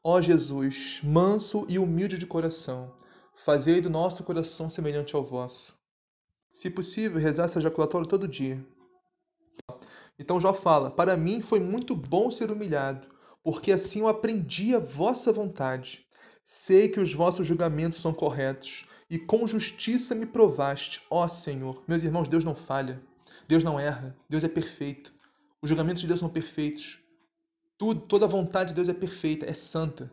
Ó 0.01 0.21
Jesus, 0.21 1.01
manso 1.03 1.65
e 1.67 1.77
humilde 1.77 2.17
de 2.17 2.25
coração, 2.25 2.95
fazei 3.43 3.81
do 3.81 3.89
nosso 3.89 4.23
coração 4.23 4.69
semelhante 4.69 5.13
ao 5.13 5.25
vosso. 5.25 5.77
Se 6.53 6.69
possível, 6.69 7.19
rezar 7.19 7.45
essa 7.45 7.59
ejaculatória 7.59 8.07
todo 8.07 8.25
dia. 8.25 8.65
Então 10.17 10.39
Jó 10.39 10.53
fala: 10.53 10.89
Para 10.89 11.17
mim 11.17 11.41
foi 11.41 11.59
muito 11.59 11.97
bom 11.97 12.31
ser 12.31 12.49
humilhado, 12.49 13.07
porque 13.43 13.73
assim 13.73 13.99
eu 13.99 14.07
aprendi 14.07 14.73
a 14.73 14.79
vossa 14.79 15.33
vontade. 15.33 16.05
Sei 16.45 16.87
que 16.87 17.01
os 17.01 17.13
vossos 17.13 17.45
julgamentos 17.45 17.99
são 17.99 18.13
corretos, 18.13 18.85
e 19.09 19.19
com 19.19 19.45
justiça 19.45 20.15
me 20.15 20.25
provaste, 20.25 21.01
ó 21.09 21.27
Senhor. 21.27 21.83
Meus 21.85 22.03
irmãos, 22.03 22.29
Deus 22.29 22.45
não 22.45 22.55
falha, 22.55 23.01
Deus 23.49 23.65
não 23.65 23.77
erra, 23.77 24.15
Deus 24.29 24.45
é 24.45 24.47
perfeito. 24.47 25.13
Os 25.61 25.67
julgamentos 25.67 26.01
de 26.01 26.07
Deus 26.07 26.21
são 26.21 26.29
perfeitos. 26.29 26.99
Tudo, 27.79 28.01
toda 28.01 28.25
a 28.25 28.27
vontade 28.27 28.69
de 28.69 28.75
Deus 28.75 28.89
é 28.89 28.93
perfeita, 28.93 29.45
é 29.45 29.53
santa. 29.53 30.11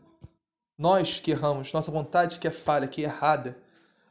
Nós 0.79 1.19
que 1.19 1.33
erramos, 1.33 1.73
nossa 1.73 1.91
vontade 1.91 2.39
que 2.39 2.47
é 2.47 2.51
falha, 2.53 2.87
que 2.87 3.03
é 3.03 3.05
errada. 3.07 3.59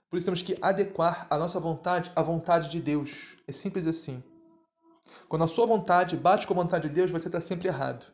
Por 0.10 0.18
isso 0.18 0.26
temos 0.26 0.41
que 0.41 0.58
adequar 0.62 1.26
a 1.30 1.38
nossa 1.38 1.58
vontade 1.58 2.12
à 2.13 2.22
vontade 2.22 2.70
de 2.70 2.82
Deus. 2.82 3.38
É 3.48 3.54
simples 3.54 3.88
assim. 3.88 4.22
Quando 5.30 5.44
a 5.46 5.48
sua 5.48 5.65
vontade 5.65 6.18
bate 6.18 6.46
com 6.46 6.54
a 6.54 6.63
vontade 6.63 6.89
de 6.89 6.96
Deus, 6.96 7.10
você 7.10 7.30
está 7.30 7.39
sempre 7.39 7.70
errado. 7.70 8.06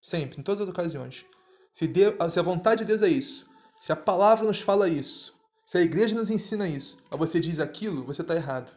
Sempre, 0.00 0.38
em 0.38 0.44
todas 0.44 0.60
as 0.60 0.68
ocasiões. 0.68 1.26
Se, 1.72 1.88
Deus, 1.88 2.14
se 2.32 2.38
a 2.38 2.42
vontade 2.42 2.82
de 2.82 2.86
Deus 2.86 3.02
é 3.02 3.08
isso, 3.08 3.50
se 3.80 3.90
a 3.90 3.96
palavra 3.96 4.46
nos 4.46 4.60
fala 4.60 4.88
isso, 4.88 5.36
se 5.66 5.76
a 5.76 5.82
igreja 5.82 6.14
nos 6.14 6.30
ensina 6.30 6.68
isso, 6.68 6.98
mas 7.10 7.18
você 7.18 7.40
diz 7.40 7.58
aquilo, 7.58 8.04
você 8.04 8.22
está 8.22 8.36
errado. 8.36 8.72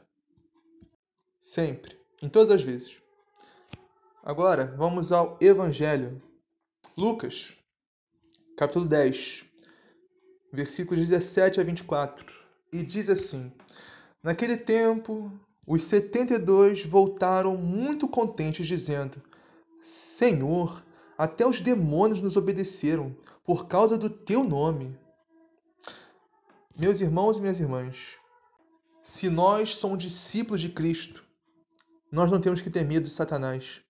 Sempre, 1.39 1.95
em 2.23 2.27
todas 2.27 2.49
as 2.49 2.63
vezes. 2.63 2.97
Agora, 4.27 4.75
vamos 4.75 5.13
ao 5.13 5.37
Evangelho. 5.39 6.21
Lucas, 6.97 7.55
capítulo 8.57 8.85
10, 8.85 9.45
versículos 10.51 11.07
17 11.07 11.61
a 11.61 11.63
24. 11.63 12.37
E 12.73 12.83
diz 12.83 13.09
assim: 13.09 13.49
Naquele 14.21 14.57
tempo, 14.57 15.31
os 15.65 15.85
setenta 15.85 16.33
e 16.33 16.37
dois 16.37 16.83
voltaram 16.83 17.55
muito 17.55 18.05
contentes, 18.05 18.67
dizendo: 18.67 19.23
Senhor, 19.77 20.83
até 21.17 21.47
os 21.47 21.61
demônios 21.61 22.21
nos 22.21 22.35
obedeceram 22.35 23.15
por 23.45 23.65
causa 23.65 23.97
do 23.97 24.09
teu 24.09 24.43
nome. 24.43 24.99
Meus 26.77 26.99
irmãos 26.99 27.37
e 27.37 27.41
minhas 27.41 27.61
irmãs, 27.61 28.17
se 29.01 29.29
nós 29.29 29.75
somos 29.75 30.03
discípulos 30.03 30.59
de 30.59 30.67
Cristo, 30.67 31.23
nós 32.11 32.29
não 32.29 32.41
temos 32.41 32.59
que 32.59 32.69
ter 32.69 32.83
medo 32.83 33.05
de 33.05 33.11
Satanás. 33.11 33.86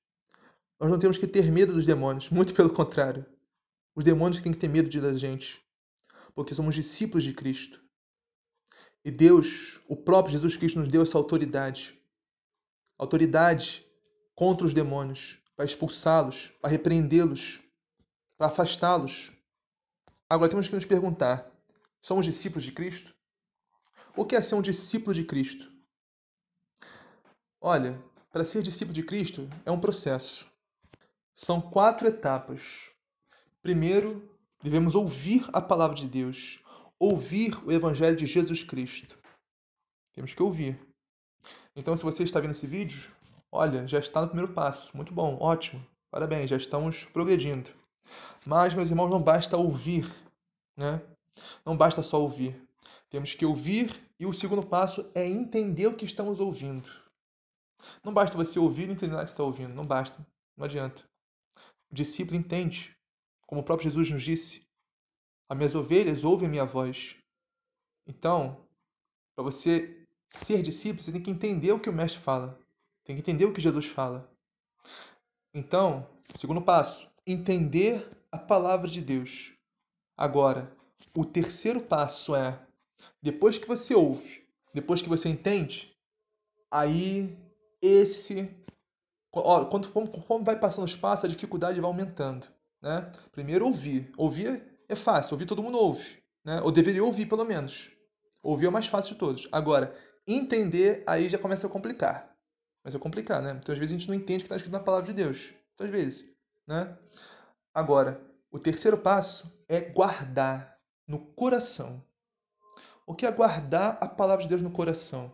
Nós 0.80 0.90
não 0.92 1.00
temos 1.00 1.18
que 1.18 1.28
ter 1.28 1.52
medo 1.52 1.74
dos 1.74 1.86
demônios, 1.86 2.30
muito 2.32 2.54
pelo 2.54 2.74
contrário. 2.74 3.26
Os 3.96 4.04
demônios 4.04 4.42
têm 4.42 4.52
que 4.52 4.60
ter 4.60 4.68
medo 4.68 4.90
de 4.90 5.02
da 5.02 5.14
gente, 5.14 5.62
porque 6.36 6.54
somos 6.54 6.76
discípulos 6.76 7.24
de 7.24 7.34
Cristo. 7.34 7.82
E 9.04 9.12
Deus, 9.12 9.80
o 9.88 9.96
próprio 9.96 10.34
Jesus 10.34 10.56
Cristo, 10.56 10.80
nos 10.80 10.90
deu 10.90 11.02
essa 11.02 11.18
autoridade 11.18 11.98
autoridade 12.98 13.86
contra 14.36 14.66
os 14.66 14.74
demônios, 14.74 15.38
para 15.56 15.66
expulsá-los, 15.66 16.50
para 16.62 16.70
repreendê-los, 16.70 17.60
para 18.38 18.48
afastá-los. 18.48 19.32
Agora 20.30 20.50
temos 20.50 20.68
que 20.68 20.76
nos 20.76 20.86
perguntar: 20.86 21.50
somos 22.02 22.26
discípulos 22.26 22.66
de 22.66 22.72
Cristo? 22.72 23.16
O 24.16 24.26
que 24.26 24.36
é 24.36 24.42
ser 24.42 24.56
um 24.56 24.62
discípulo 24.62 25.14
de 25.14 25.24
Cristo? 25.24 25.72
Olha, 27.62 28.02
para 28.32 28.46
ser 28.46 28.62
discípulo 28.62 28.94
de 28.94 29.04
Cristo 29.04 29.48
é 29.66 29.72
um 29.72 29.80
processo. 29.80 30.50
São 31.40 31.62
quatro 31.62 32.08
etapas. 32.08 32.90
Primeiro, 33.62 34.28
devemos 34.60 34.96
ouvir 34.96 35.48
a 35.54 35.62
palavra 35.62 35.96
de 35.96 36.08
Deus, 36.08 36.60
ouvir 36.98 37.56
o 37.64 37.72
Evangelho 37.72 38.18
de 38.18 38.26
Jesus 38.26 38.64
Cristo. 38.64 39.16
Temos 40.16 40.34
que 40.34 40.42
ouvir. 40.42 40.80
Então, 41.76 41.96
se 41.96 42.04
você 42.04 42.24
está 42.24 42.40
vendo 42.40 42.54
esse 42.54 42.66
vídeo, 42.66 43.12
olha, 43.52 43.88
já 43.88 44.00
está 44.00 44.22
no 44.22 44.30
primeiro 44.30 44.52
passo. 44.52 44.98
Muito 44.98 45.14
bom, 45.14 45.38
ótimo. 45.40 45.86
Parabéns, 46.10 46.50
já 46.50 46.58
estamos 46.58 47.04
progredindo. 47.06 47.70
Mas, 48.44 48.74
meus 48.74 48.90
irmãos, 48.90 49.12
não 49.12 49.22
basta 49.22 49.56
ouvir, 49.58 50.12
né? 50.76 51.00
Não 51.64 51.78
basta 51.78 52.02
só 52.02 52.20
ouvir. 52.20 52.60
Temos 53.12 53.36
que 53.36 53.46
ouvir 53.46 53.96
e 54.20 54.26
o 54.26 54.34
segundo 54.34 54.66
passo 54.66 55.08
é 55.14 55.28
entender 55.28 55.86
o 55.86 55.96
que 55.96 56.04
estamos 56.04 56.40
ouvindo. 56.40 56.90
Não 58.04 58.12
basta 58.12 58.36
você 58.36 58.58
ouvir 58.58 58.90
e 58.90 58.94
entender 58.94 59.12
nada 59.12 59.26
que 59.26 59.30
está 59.30 59.44
ouvindo. 59.44 59.76
Não 59.76 59.86
basta. 59.86 60.18
Não 60.58 60.66
adianta. 60.66 61.04
O 61.92 61.96
discípulo 61.96 62.38
entende. 62.38 62.96
Como 63.46 63.62
o 63.62 63.64
próprio 63.64 63.90
Jesus 63.90 64.10
nos 64.10 64.24
disse: 64.24 64.68
As 65.50 65.58
minhas 65.58 65.76
ovelhas 65.76 66.24
ouvem 66.24 66.48
a 66.48 66.52
minha 66.52 66.66
voz. 66.66 67.16
Então, 68.06 68.66
para 69.36 69.44
você 69.44 70.04
ser 70.30 70.62
discípulo, 70.62 71.04
você 71.04 71.12
tem 71.12 71.22
que 71.22 71.32
entender 71.32 71.72
o 71.72 71.80
que 71.80 71.90
o 71.90 71.94
mestre 71.94 72.22
fala. 72.22 72.60
Tem 73.04 73.16
que 73.16 73.22
entender 73.22 73.46
o 73.46 73.54
que 73.54 73.62
Jesus 73.62 73.86
fala. 73.86 74.30
Então, 75.54 76.08
segundo 76.36 76.62
passo, 76.62 77.10
entender 77.26 78.10
a 78.32 78.38
palavra 78.38 78.88
de 78.88 79.02
Deus. 79.02 79.54
Agora, 80.16 80.76
o 81.16 81.24
terceiro 81.24 81.82
passo 81.82 82.36
é, 82.36 82.60
depois 83.22 83.58
que 83.58 83.68
você 83.68 83.96
ouve, 83.96 84.46
depois 84.74 85.02
que 85.02 85.10
você 85.10 85.30
entende, 85.30 85.96
aí 86.70 87.38
esse 87.82 88.50
ó, 89.42 89.66
conforme 89.66 90.46
vai 90.46 90.60
passando 90.60 90.86
os 90.86 90.96
passos, 90.96 91.26
a 91.26 91.28
dificuldade 91.28 91.80
vai 91.80 91.90
aumentando, 91.90 92.48
né? 92.82 93.12
Primeiro 93.32 93.66
ouvir. 93.66 94.12
Ouvir 94.18 94.64
é 94.88 94.96
fácil, 94.96 95.34
ouvir 95.34 95.46
todo 95.46 95.64
mundo 95.64 95.78
ouve, 95.78 96.24
né? 96.44 96.62
Ou 96.62 96.72
deveria 96.72 97.04
ouvir 97.04 97.26
pelo 97.26 97.46
menos. 97.46 97.92
Ouvir 98.42 98.66
é 98.66 98.70
o 98.70 98.72
mais 98.72 98.88
fácil 98.88 99.14
de 99.14 99.20
todos. 99.20 99.48
Agora, 99.52 99.96
entender 100.26 101.04
aí 101.08 101.30
já 101.30 101.38
começa 101.38 101.68
a 101.68 101.70
complicar. 101.70 102.36
Começa 102.82 102.98
a 102.98 103.02
complicar, 103.02 103.42
né? 103.42 103.58
Então 103.62 103.74
às 103.74 103.80
vezes 103.80 103.94
a 103.96 103.98
gente 103.98 104.08
não 104.08 104.16
entende 104.16 104.38
o 104.38 104.40
que 104.40 104.46
está 104.46 104.56
escrito 104.56 104.74
na 104.74 104.80
palavra 104.80 105.06
de 105.06 105.14
Deus. 105.14 105.54
Então, 105.74 105.86
às 105.86 105.92
vezes, 105.92 106.30
né? 106.66 106.98
Agora, 107.74 108.22
o 108.52 108.58
terceiro 108.58 108.98
passo 108.98 109.52
é 109.68 109.80
guardar 109.82 110.78
no 111.08 111.20
coração. 111.20 112.04
O 113.06 113.14
que 113.14 113.26
é 113.26 113.32
guardar 113.32 113.98
a 114.02 114.08
palavra 114.08 114.44
de 114.44 114.50
Deus 114.50 114.62
no 114.62 114.72
coração? 114.72 115.34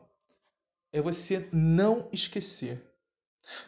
É 0.92 1.02
você 1.02 1.50
não 1.52 2.08
esquecer. 2.12 2.93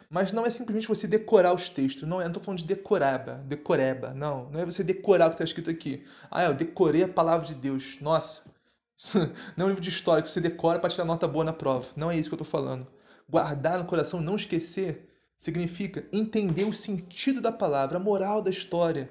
Mas 0.08 0.32
não 0.32 0.46
é 0.46 0.50
simplesmente 0.50 0.88
você 0.88 1.06
decorar 1.06 1.52
os 1.54 1.68
textos. 1.68 2.08
Não, 2.08 2.18
eu 2.18 2.24
não 2.24 2.28
estou 2.28 2.42
falando 2.42 2.60
de 2.60 2.66
decoraba, 2.66 3.34
decoreba. 3.46 4.14
Não, 4.14 4.50
não 4.50 4.60
é 4.60 4.64
você 4.64 4.82
decorar 4.82 5.26
o 5.26 5.30
que 5.30 5.34
está 5.34 5.44
escrito 5.44 5.70
aqui. 5.70 6.04
Ah, 6.30 6.44
eu 6.44 6.54
decorei 6.54 7.02
a 7.02 7.08
palavra 7.08 7.46
de 7.46 7.54
Deus. 7.54 7.98
Nossa, 8.00 8.50
não 9.56 9.64
é 9.64 9.64
um 9.64 9.68
livro 9.68 9.82
de 9.82 9.90
história 9.90 10.22
que 10.22 10.30
você 10.30 10.40
decora 10.40 10.78
para 10.78 10.90
tirar 10.90 11.04
nota 11.04 11.28
boa 11.28 11.44
na 11.44 11.52
prova. 11.52 11.86
Não 11.94 12.10
é 12.10 12.16
isso 12.16 12.28
que 12.28 12.34
eu 12.34 12.42
estou 12.42 12.60
falando. 12.60 12.86
Guardar 13.28 13.78
no 13.78 13.84
coração, 13.84 14.20
não 14.20 14.36
esquecer, 14.36 15.08
significa 15.36 16.06
entender 16.12 16.64
o 16.64 16.72
sentido 16.72 17.40
da 17.40 17.52
palavra, 17.52 17.98
a 17.98 18.00
moral 18.00 18.40
da 18.40 18.50
história, 18.50 19.10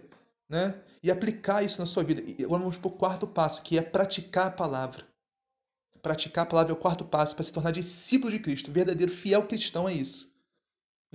né? 0.50 0.76
E 1.04 1.12
aplicar 1.12 1.64
isso 1.64 1.80
na 1.80 1.86
sua 1.86 2.04
vida. 2.04 2.24
E 2.26 2.44
agora 2.44 2.62
vamos 2.62 2.78
para 2.78 2.88
o 2.88 2.92
quarto 2.92 3.28
passo, 3.28 3.62
que 3.62 3.78
é 3.78 3.82
praticar 3.82 4.48
a 4.48 4.52
palavra. 4.52 5.04
Praticar 6.02 6.44
a 6.44 6.48
palavra 6.48 6.72
é 6.72 6.76
o 6.76 6.80
quarto 6.80 7.04
passo 7.04 7.36
para 7.36 7.44
se 7.44 7.54
tornar 7.54 7.72
discípulo 7.72 8.32
de 8.32 8.40
Cristo. 8.40 8.72
verdadeiro 8.72 9.12
fiel 9.12 9.44
cristão 9.44 9.88
é 9.88 9.94
isso. 9.94 10.35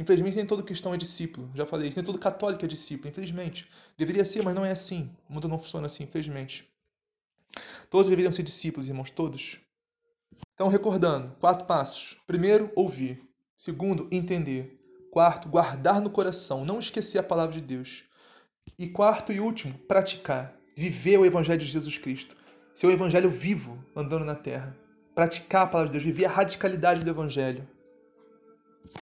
Infelizmente, 0.01 0.35
nem 0.35 0.47
todo 0.47 0.65
cristão 0.65 0.95
é 0.95 0.97
discípulo. 0.97 1.51
Já 1.55 1.67
falei 1.67 1.91
isso. 1.91 1.99
Nem 1.99 2.05
todo 2.05 2.19
católico 2.19 2.65
é 2.65 2.69
discípulo. 2.69 3.11
Infelizmente. 3.11 3.69
Deveria 3.99 4.25
ser, 4.25 4.43
mas 4.43 4.55
não 4.55 4.65
é 4.65 4.71
assim. 4.71 5.15
O 5.29 5.35
mundo 5.35 5.47
não 5.47 5.59
funciona 5.59 5.89
assim, 5.89 6.05
infelizmente. 6.05 6.67
Todos 7.91 8.09
deveriam 8.09 8.33
ser 8.33 8.43
discípulos, 8.43 8.89
irmãos, 8.89 9.11
todos. 9.11 9.61
Então, 10.55 10.69
recordando, 10.69 11.37
quatro 11.39 11.67
passos. 11.67 12.17
Primeiro, 12.27 12.73
ouvir. 12.75 13.23
Segundo, 13.59 14.09
entender. 14.11 14.81
Quarto, 15.11 15.51
guardar 15.51 16.01
no 16.01 16.09
coração, 16.09 16.65
não 16.65 16.79
esquecer 16.79 17.19
a 17.19 17.23
palavra 17.23 17.53
de 17.53 17.61
Deus. 17.61 18.05
E 18.79 18.89
quarto 18.89 19.35
e 19.35 19.39
último, 19.39 19.75
praticar. 19.81 20.57
Viver 20.75 21.19
o 21.19 21.27
evangelho 21.27 21.61
de 21.61 21.67
Jesus 21.67 21.99
Cristo. 21.99 22.35
Ser 22.75 22.87
o 22.87 22.91
evangelho 22.91 23.29
vivo 23.29 23.85
andando 23.95 24.25
na 24.25 24.35
terra. 24.35 24.75
Praticar 25.15 25.65
a 25.65 25.67
palavra 25.67 25.93
de 25.93 25.99
Deus, 25.99 26.05
viver 26.05 26.25
a 26.25 26.31
radicalidade 26.31 27.05
do 27.05 27.11
evangelho. 27.11 27.69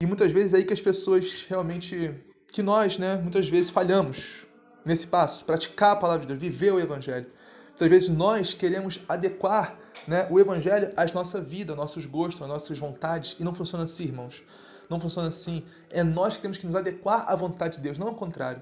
E 0.01 0.05
muitas 0.05 0.31
vezes 0.31 0.53
é 0.53 0.57
aí 0.57 0.63
que 0.63 0.73
as 0.73 0.81
pessoas 0.81 1.45
realmente, 1.49 2.13
que 2.51 2.61
nós, 2.61 2.97
né, 2.97 3.15
muitas 3.17 3.47
vezes 3.47 3.69
falhamos 3.69 4.45
nesse 4.85 5.07
passo, 5.07 5.45
praticar 5.45 5.91
a 5.91 5.95
palavra 5.95 6.21
de 6.21 6.27
Deus, 6.27 6.39
viver 6.39 6.73
o 6.73 6.79
evangelho. 6.79 7.27
Muitas 7.69 7.89
vezes 7.89 8.09
nós 8.09 8.53
queremos 8.53 8.99
adequar 9.07 9.79
né, 10.07 10.27
o 10.29 10.39
evangelho 10.39 10.91
à 10.95 11.05
nossa 11.13 11.41
vida, 11.41 11.71
aos 11.73 11.79
nossos 11.79 12.05
gostos, 12.05 12.41
às 12.41 12.47
nossas 12.47 12.77
vontades, 12.77 13.35
e 13.39 13.43
não 13.43 13.53
funciona 13.53 13.83
assim, 13.83 14.03
irmãos. 14.03 14.43
Não 14.89 14.99
funciona 14.99 15.29
assim. 15.29 15.65
É 15.89 16.03
nós 16.03 16.35
que 16.35 16.41
temos 16.41 16.57
que 16.57 16.65
nos 16.65 16.75
adequar 16.75 17.25
à 17.27 17.35
vontade 17.35 17.77
de 17.77 17.83
Deus, 17.83 17.97
não 17.97 18.09
ao 18.09 18.15
contrário. 18.15 18.61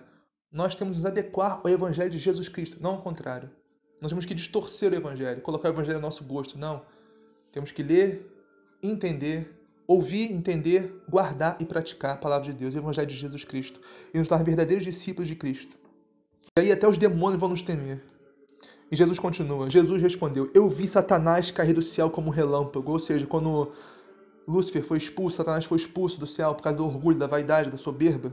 Nós 0.52 0.76
temos 0.76 0.95
que 0.95 1.02
nos 1.02 1.06
adequar 1.06 1.60
ao 1.63 1.69
evangelho 1.69 2.10
de 2.10 2.17
Jesus 2.17 2.47
Cristo, 2.47 2.78
não 2.82 2.91
ao 2.91 3.02
contrário. 3.02 3.50
Nós 4.02 4.12
temos 4.12 4.26
que 4.26 4.34
distorcer 4.34 4.91
o 4.91 4.95
evangelho, 4.95 5.41
colocar 5.41 5.69
o 5.69 5.71
evangelho 5.74 5.97
ao 5.97 6.02
nosso 6.02 6.24
gosto, 6.24 6.58
não. 6.58 6.84
Temos 7.52 7.71
que 7.71 7.84
ler, 7.84 8.26
entender 8.82 9.61
ouvir, 9.91 10.32
entender, 10.32 11.04
guardar 11.10 11.58
e 11.60 11.65
praticar 11.65 12.12
a 12.12 12.17
palavra 12.17 12.51
de 12.51 12.58
Deus, 12.58 12.73
o 12.73 12.77
Evangelho 12.77 13.08
de 13.08 13.15
Jesus 13.15 13.43
Cristo, 13.43 13.80
e 14.13 14.17
nos 14.17 14.27
tornar 14.27 14.43
verdadeiros 14.43 14.84
discípulos 14.84 15.27
de 15.27 15.36
Cristo. 15.36 15.77
E 16.58 16.62
aí 16.62 16.71
até 16.71 16.88
os 16.88 16.97
demônios 16.97 17.39
vão 17.39 17.49
nos 17.49 17.62
temer. 17.62 18.04
E 18.91 18.95
Jesus 18.95 19.19
continua. 19.19 19.69
Jesus 19.69 20.01
respondeu: 20.01 20.49
Eu 20.54 20.69
vi 20.69 20.88
Satanás 20.88 21.49
cair 21.51 21.73
do 21.73 21.82
céu 21.82 22.10
como 22.10 22.27
um 22.27 22.32
relâmpago. 22.32 22.91
Ou 22.91 22.99
seja, 22.99 23.25
quando 23.25 23.71
Lúcifer 24.47 24.84
foi 24.84 24.97
expulso, 24.97 25.38
Satanás 25.38 25.65
foi 25.65 25.77
expulso 25.77 26.19
do 26.19 26.27
céu 26.27 26.54
por 26.54 26.63
causa 26.63 26.77
do 26.77 26.86
orgulho, 26.86 27.17
da 27.17 27.27
vaidade, 27.27 27.71
da 27.71 27.77
soberba. 27.77 28.32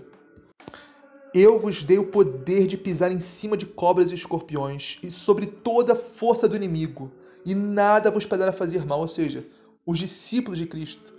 Eu 1.34 1.58
vos 1.58 1.84
dei 1.84 1.98
o 1.98 2.06
poder 2.06 2.66
de 2.66 2.76
pisar 2.76 3.12
em 3.12 3.20
cima 3.20 3.56
de 3.56 3.66
cobras 3.66 4.10
e 4.10 4.14
escorpiões 4.14 4.98
e 5.02 5.10
sobre 5.10 5.46
toda 5.46 5.92
a 5.92 5.96
força 5.96 6.48
do 6.48 6.56
inimigo, 6.56 7.12
e 7.44 7.54
nada 7.54 8.10
vos 8.10 8.26
poderá 8.26 8.52
fazer 8.52 8.84
mal. 8.84 9.00
Ou 9.00 9.08
seja, 9.08 9.46
os 9.86 9.98
discípulos 9.98 10.58
de 10.58 10.66
Cristo 10.66 11.17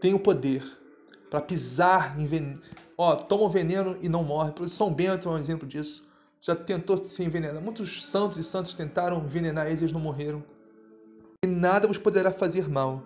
tem 0.00 0.14
o 0.14 0.18
poder 0.18 0.64
para 1.30 1.40
pisar 1.40 2.18
em 2.18 2.26
veneno. 2.26 2.60
Ó, 2.96 3.14
toma 3.14 3.44
o 3.44 3.50
veneno 3.50 3.96
e 4.00 4.08
não 4.08 4.24
morre. 4.24 4.52
São 4.68 4.92
Bento 4.92 5.28
é 5.28 5.32
um 5.32 5.38
exemplo 5.38 5.66
disso. 5.66 6.06
Já 6.40 6.54
tentou 6.54 6.96
se 6.98 7.22
envenenar. 7.22 7.62
Muitos 7.62 8.06
santos 8.06 8.38
e 8.38 8.44
santos 8.44 8.74
tentaram 8.74 9.24
envenenar 9.24 9.66
eles 9.66 9.80
e 9.80 9.84
eles 9.84 9.92
não 9.92 10.00
morreram. 10.00 10.42
E 11.44 11.46
nada 11.46 11.86
vos 11.86 11.98
poderá 11.98 12.32
fazer 12.32 12.68
mal. 12.68 13.04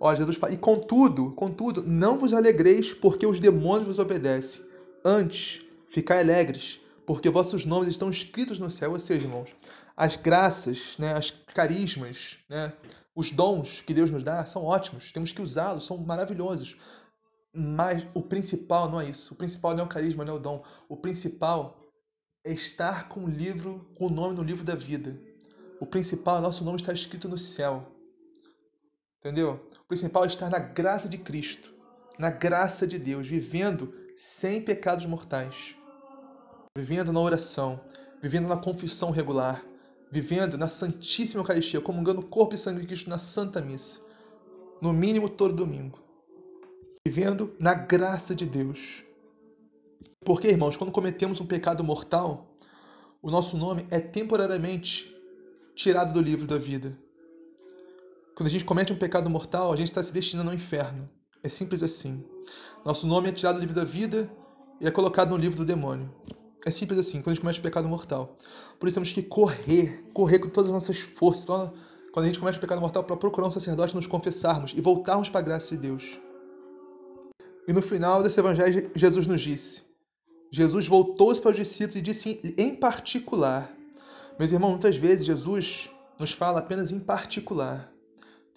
Ó, 0.00 0.14
Jesus 0.14 0.36
fala, 0.36 0.52
e 0.52 0.56
contudo, 0.56 1.32
contudo, 1.32 1.82
não 1.84 2.18
vos 2.18 2.32
alegreis 2.32 2.92
porque 2.92 3.26
os 3.26 3.40
demônios 3.40 3.88
vos 3.88 3.98
obedecem. 3.98 4.64
Antes, 5.04 5.62
ficai 5.88 6.20
alegres, 6.20 6.80
porque 7.04 7.30
vossos 7.30 7.64
nomes 7.64 7.88
estão 7.88 8.10
escritos 8.10 8.58
no 8.58 8.70
céu. 8.70 8.92
Ou 8.92 9.00
seja, 9.00 9.26
irmãos, 9.26 9.50
as 9.96 10.16
graças, 10.16 10.96
né, 10.98 11.14
as 11.14 11.30
carismas, 11.30 12.38
né, 12.48 12.72
os 13.18 13.32
dons 13.32 13.80
que 13.80 13.92
Deus 13.92 14.12
nos 14.12 14.22
dá 14.22 14.46
são 14.46 14.62
ótimos, 14.62 15.10
temos 15.10 15.32
que 15.32 15.42
usá-los, 15.42 15.84
são 15.84 15.98
maravilhosos. 15.98 16.76
Mas 17.52 18.06
o 18.14 18.22
principal 18.22 18.88
não 18.88 19.00
é 19.00 19.10
isso. 19.10 19.34
O 19.34 19.36
principal 19.36 19.74
não 19.74 19.80
é 19.80 19.86
o 19.86 19.88
carisma, 19.88 20.24
não 20.24 20.34
é 20.34 20.36
o 20.36 20.40
dom. 20.40 20.64
O 20.88 20.96
principal 20.96 21.84
é 22.44 22.52
estar 22.52 23.08
com 23.08 23.24
o 23.24 23.28
livro, 23.28 23.90
com 23.98 24.06
o 24.06 24.08
nome 24.08 24.36
no 24.36 24.44
livro 24.44 24.62
da 24.62 24.76
vida. 24.76 25.20
O 25.80 25.86
principal, 25.86 26.40
nosso 26.40 26.62
nome 26.62 26.76
está 26.76 26.92
escrito 26.92 27.28
no 27.28 27.36
céu. 27.36 27.90
Entendeu? 29.18 29.68
O 29.84 29.88
principal 29.88 30.22
é 30.22 30.28
estar 30.28 30.48
na 30.48 30.60
graça 30.60 31.08
de 31.08 31.18
Cristo, 31.18 31.74
na 32.20 32.30
graça 32.30 32.86
de 32.86 33.00
Deus, 33.00 33.26
vivendo 33.26 33.92
sem 34.16 34.62
pecados 34.62 35.04
mortais, 35.06 35.74
vivendo 36.76 37.12
na 37.12 37.18
oração, 37.18 37.80
vivendo 38.22 38.46
na 38.46 38.56
confissão 38.56 39.10
regular, 39.10 39.64
vivendo 40.10 40.56
na 40.56 40.68
Santíssima 40.68 41.40
Eucaristia, 41.40 41.80
comungando 41.80 42.20
o 42.20 42.26
corpo 42.26 42.54
e 42.54 42.58
sangue 42.58 42.80
de 42.80 42.86
Cristo 42.86 43.10
na 43.10 43.18
Santa 43.18 43.60
Missa, 43.60 44.00
no 44.80 44.92
mínimo 44.92 45.28
todo 45.28 45.54
domingo, 45.54 45.98
vivendo 47.06 47.54
na 47.58 47.74
graça 47.74 48.34
de 48.34 48.46
Deus. 48.46 49.02
Porque, 50.24 50.48
irmãos, 50.48 50.76
quando 50.76 50.92
cometemos 50.92 51.40
um 51.40 51.46
pecado 51.46 51.82
mortal, 51.84 52.54
o 53.22 53.30
nosso 53.30 53.56
nome 53.56 53.86
é 53.90 54.00
temporariamente 54.00 55.14
tirado 55.74 56.12
do 56.12 56.20
livro 56.20 56.46
da 56.46 56.58
vida. 56.58 56.96
Quando 58.34 58.46
a 58.46 58.50
gente 58.50 58.64
comete 58.64 58.92
um 58.92 58.98
pecado 58.98 59.28
mortal, 59.28 59.72
a 59.72 59.76
gente 59.76 59.88
está 59.88 60.02
se 60.02 60.12
destinando 60.12 60.50
ao 60.50 60.56
inferno. 60.56 61.08
É 61.42 61.48
simples 61.48 61.82
assim. 61.82 62.24
Nosso 62.84 63.06
nome 63.06 63.28
é 63.28 63.32
tirado 63.32 63.56
do 63.56 63.60
livro 63.60 63.74
da 63.74 63.84
vida 63.84 64.30
e 64.80 64.86
é 64.86 64.90
colocado 64.90 65.30
no 65.30 65.36
livro 65.36 65.56
do 65.56 65.64
demônio. 65.64 66.12
É 66.64 66.70
simples 66.70 66.98
assim, 66.98 67.22
quando 67.22 67.28
a 67.28 67.34
gente 67.34 67.40
comete 67.40 67.60
um 67.60 67.62
pecado 67.62 67.88
mortal. 67.88 68.36
Por 68.78 68.86
isso 68.86 68.94
temos 68.94 69.12
que 69.12 69.22
correr, 69.22 70.04
correr 70.12 70.38
com 70.38 70.48
todas 70.48 70.68
as 70.68 70.74
nossas 70.74 70.98
forças. 70.98 71.44
Então, 71.44 71.72
quando 72.12 72.24
a 72.24 72.28
gente 72.28 72.38
comete 72.38 72.58
um 72.58 72.60
pecado 72.60 72.80
mortal, 72.80 73.04
para 73.04 73.16
procurar 73.16 73.46
um 73.46 73.50
sacerdote 73.50 73.94
nos 73.94 74.06
confessarmos 74.06 74.72
e 74.76 74.80
voltarmos 74.80 75.28
para 75.28 75.40
a 75.40 75.42
graça 75.42 75.76
de 75.76 75.82
Deus. 75.82 76.20
E 77.66 77.72
no 77.72 77.82
final 77.82 78.22
desse 78.22 78.40
evangelho, 78.40 78.90
Jesus 78.94 79.26
nos 79.26 79.40
disse: 79.40 79.82
Jesus 80.50 80.86
voltou-se 80.86 81.40
para 81.40 81.50
os 81.50 81.56
discípulos 81.56 81.96
e 81.96 82.00
disse 82.00 82.40
em 82.56 82.74
particular. 82.74 83.72
Meus 84.38 84.52
irmãos, 84.52 84.70
muitas 84.70 84.96
vezes 84.96 85.26
Jesus 85.26 85.90
nos 86.18 86.32
fala 86.32 86.60
apenas 86.60 86.90
em 86.90 86.98
particular. 86.98 87.92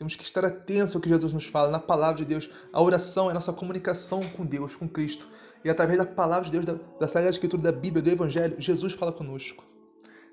Temos 0.01 0.15
que 0.15 0.23
estar 0.23 0.43
atentos 0.43 0.95
ao 0.95 0.99
que 0.99 1.07
Jesus 1.07 1.31
nos 1.31 1.45
fala, 1.45 1.69
na 1.69 1.77
palavra 1.77 2.15
de 2.15 2.25
Deus. 2.25 2.49
A 2.73 2.81
oração 2.81 3.27
é 3.27 3.29
a 3.29 3.33
nossa 3.35 3.53
comunicação 3.53 4.19
com 4.35 4.43
Deus, 4.43 4.75
com 4.75 4.89
Cristo. 4.89 5.29
E 5.63 5.69
através 5.69 5.99
da 5.99 6.07
palavra 6.07 6.45
de 6.45 6.51
Deus, 6.53 6.65
da, 6.65 6.73
da 6.99 7.07
Sagrada 7.07 7.29
Escritura, 7.29 7.61
da 7.61 7.71
Bíblia, 7.71 8.01
do 8.01 8.09
Evangelho, 8.09 8.55
Jesus 8.57 8.93
fala 8.93 9.11
conosco. 9.11 9.63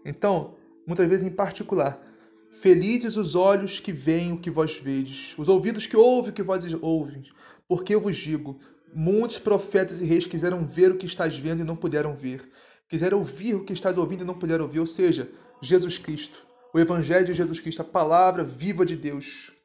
Então, 0.06 0.54
muitas 0.86 1.06
vezes 1.06 1.26
em 1.26 1.30
particular, 1.30 2.02
felizes 2.50 3.18
os 3.18 3.34
olhos 3.34 3.78
que 3.78 3.92
veem 3.92 4.32
o 4.32 4.38
que 4.38 4.50
vós 4.50 4.78
vedes, 4.78 5.34
os 5.36 5.50
ouvidos 5.50 5.86
que 5.86 5.98
ouvem 5.98 6.30
o 6.30 6.34
que 6.34 6.42
vós 6.42 6.64
ouves, 6.80 7.30
porque 7.68 7.94
eu 7.94 8.00
vos 8.00 8.16
digo, 8.16 8.58
muitos 8.94 9.38
profetas 9.38 10.00
e 10.00 10.06
reis 10.06 10.26
quiseram 10.26 10.64
ver 10.66 10.92
o 10.92 10.96
que 10.96 11.04
estás 11.04 11.36
vendo 11.36 11.60
e 11.60 11.64
não 11.64 11.76
puderam 11.76 12.16
ver, 12.16 12.48
quiseram 12.88 13.18
ouvir 13.18 13.54
o 13.54 13.64
que 13.66 13.74
estás 13.74 13.98
ouvindo 13.98 14.22
e 14.22 14.26
não 14.26 14.38
puderam 14.38 14.64
ouvir, 14.64 14.80
ou 14.80 14.86
seja, 14.86 15.30
Jesus 15.60 15.98
Cristo, 15.98 16.46
o 16.72 16.80
Evangelho 16.80 17.26
de 17.26 17.34
Jesus 17.34 17.60
Cristo, 17.60 17.82
a 17.82 17.84
palavra 17.84 18.42
viva 18.42 18.86
de 18.86 18.96
Deus. 18.96 19.57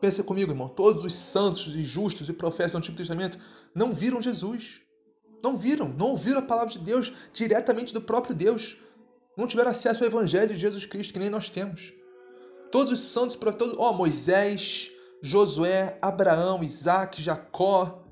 Pensa 0.00 0.22
comigo, 0.22 0.52
irmão, 0.52 0.68
todos 0.68 1.04
os 1.04 1.14
santos 1.14 1.74
e 1.74 1.82
justos 1.82 2.28
e 2.28 2.32
profetas 2.32 2.72
do 2.72 2.78
Antigo 2.78 2.96
Testamento 2.96 3.38
não 3.74 3.94
viram 3.94 4.20
Jesus. 4.20 4.80
Não 5.42 5.56
viram, 5.56 5.88
não 5.88 6.08
ouviram 6.08 6.40
a 6.40 6.42
palavra 6.42 6.72
de 6.72 6.78
Deus 6.78 7.12
diretamente 7.32 7.94
do 7.94 8.00
próprio 8.00 8.34
Deus. 8.34 8.76
Não 9.36 9.46
tiveram 9.46 9.70
acesso 9.70 10.02
ao 10.02 10.08
Evangelho 10.08 10.54
de 10.54 10.60
Jesus 10.60 10.86
Cristo, 10.86 11.12
que 11.12 11.18
nem 11.18 11.30
nós 11.30 11.48
temos. 11.48 11.92
Todos 12.70 12.92
os 12.92 13.00
santos, 13.00 13.38
ó, 13.78 13.92
Moisés, 13.92 14.90
Josué, 15.22 15.98
Abraão, 16.02 16.62
Isaac, 16.62 17.22
Jacó, 17.22 18.02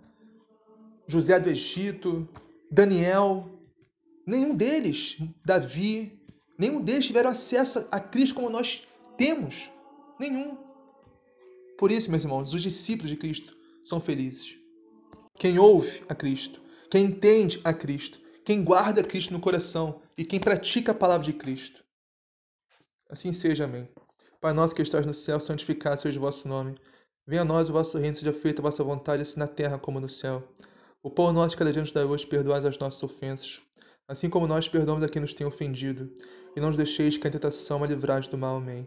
José 1.06 1.38
do 1.38 1.50
Egito, 1.50 2.28
Daniel, 2.70 3.48
nenhum 4.26 4.54
deles, 4.54 5.18
Davi, 5.44 6.18
nenhum 6.58 6.80
deles 6.80 7.06
tiveram 7.06 7.30
acesso 7.30 7.86
a 7.90 8.00
Cristo 8.00 8.34
como 8.36 8.50
nós 8.50 8.86
temos. 9.16 9.70
Nenhum. 10.18 10.63
Por 11.78 11.90
isso, 11.90 12.10
meus 12.10 12.24
irmãos, 12.24 12.54
os 12.54 12.62
discípulos 12.62 13.10
de 13.10 13.16
Cristo 13.16 13.56
são 13.84 14.00
felizes. 14.00 14.56
Quem 15.36 15.58
ouve 15.58 16.02
a 16.08 16.14
Cristo, 16.14 16.62
quem 16.90 17.06
entende 17.06 17.60
a 17.64 17.72
Cristo, 17.72 18.20
quem 18.44 18.62
guarda 18.62 19.02
Cristo 19.02 19.32
no 19.32 19.40
coração 19.40 20.00
e 20.16 20.24
quem 20.24 20.38
pratica 20.38 20.92
a 20.92 20.94
palavra 20.94 21.24
de 21.24 21.32
Cristo. 21.32 21.82
Assim 23.08 23.32
seja, 23.32 23.64
amém. 23.64 23.88
Pai 24.40 24.52
nosso 24.52 24.74
que 24.74 24.82
estás 24.82 25.06
no 25.06 25.14
céu, 25.14 25.40
santificado 25.40 26.00
seja 26.00 26.18
o 26.18 26.22
vosso 26.22 26.46
nome. 26.46 26.78
Venha 27.26 27.42
a 27.42 27.44
nós 27.44 27.70
o 27.70 27.72
vosso 27.72 27.98
reino, 27.98 28.16
seja 28.16 28.32
feita 28.32 28.60
a 28.60 28.64
vossa 28.64 28.84
vontade, 28.84 29.22
assim 29.22 29.40
na 29.40 29.46
terra 29.46 29.78
como 29.78 29.98
no 29.98 30.08
céu. 30.08 30.46
O 31.02 31.10
pão 31.10 31.32
nosso 31.32 31.50
de 31.50 31.56
cada 31.56 31.72
dia 31.72 31.80
nos 31.80 31.92
dá 31.92 32.04
hoje, 32.04 32.26
perdoai 32.26 32.66
as 32.66 32.78
nossas 32.78 33.02
ofensas, 33.02 33.60
assim 34.06 34.28
como 34.30 34.46
nós 34.46 34.68
perdoamos 34.68 35.02
a 35.02 35.08
quem 35.08 35.20
nos 35.20 35.34
tem 35.34 35.46
ofendido. 35.46 36.12
E 36.54 36.60
não 36.60 36.68
nos 36.68 36.76
deixeis 36.76 37.16
que 37.16 37.26
a 37.26 37.30
tentação 37.30 37.82
a 37.82 37.86
livrais 37.86 38.28
do 38.28 38.38
mal. 38.38 38.56
Amém. 38.56 38.86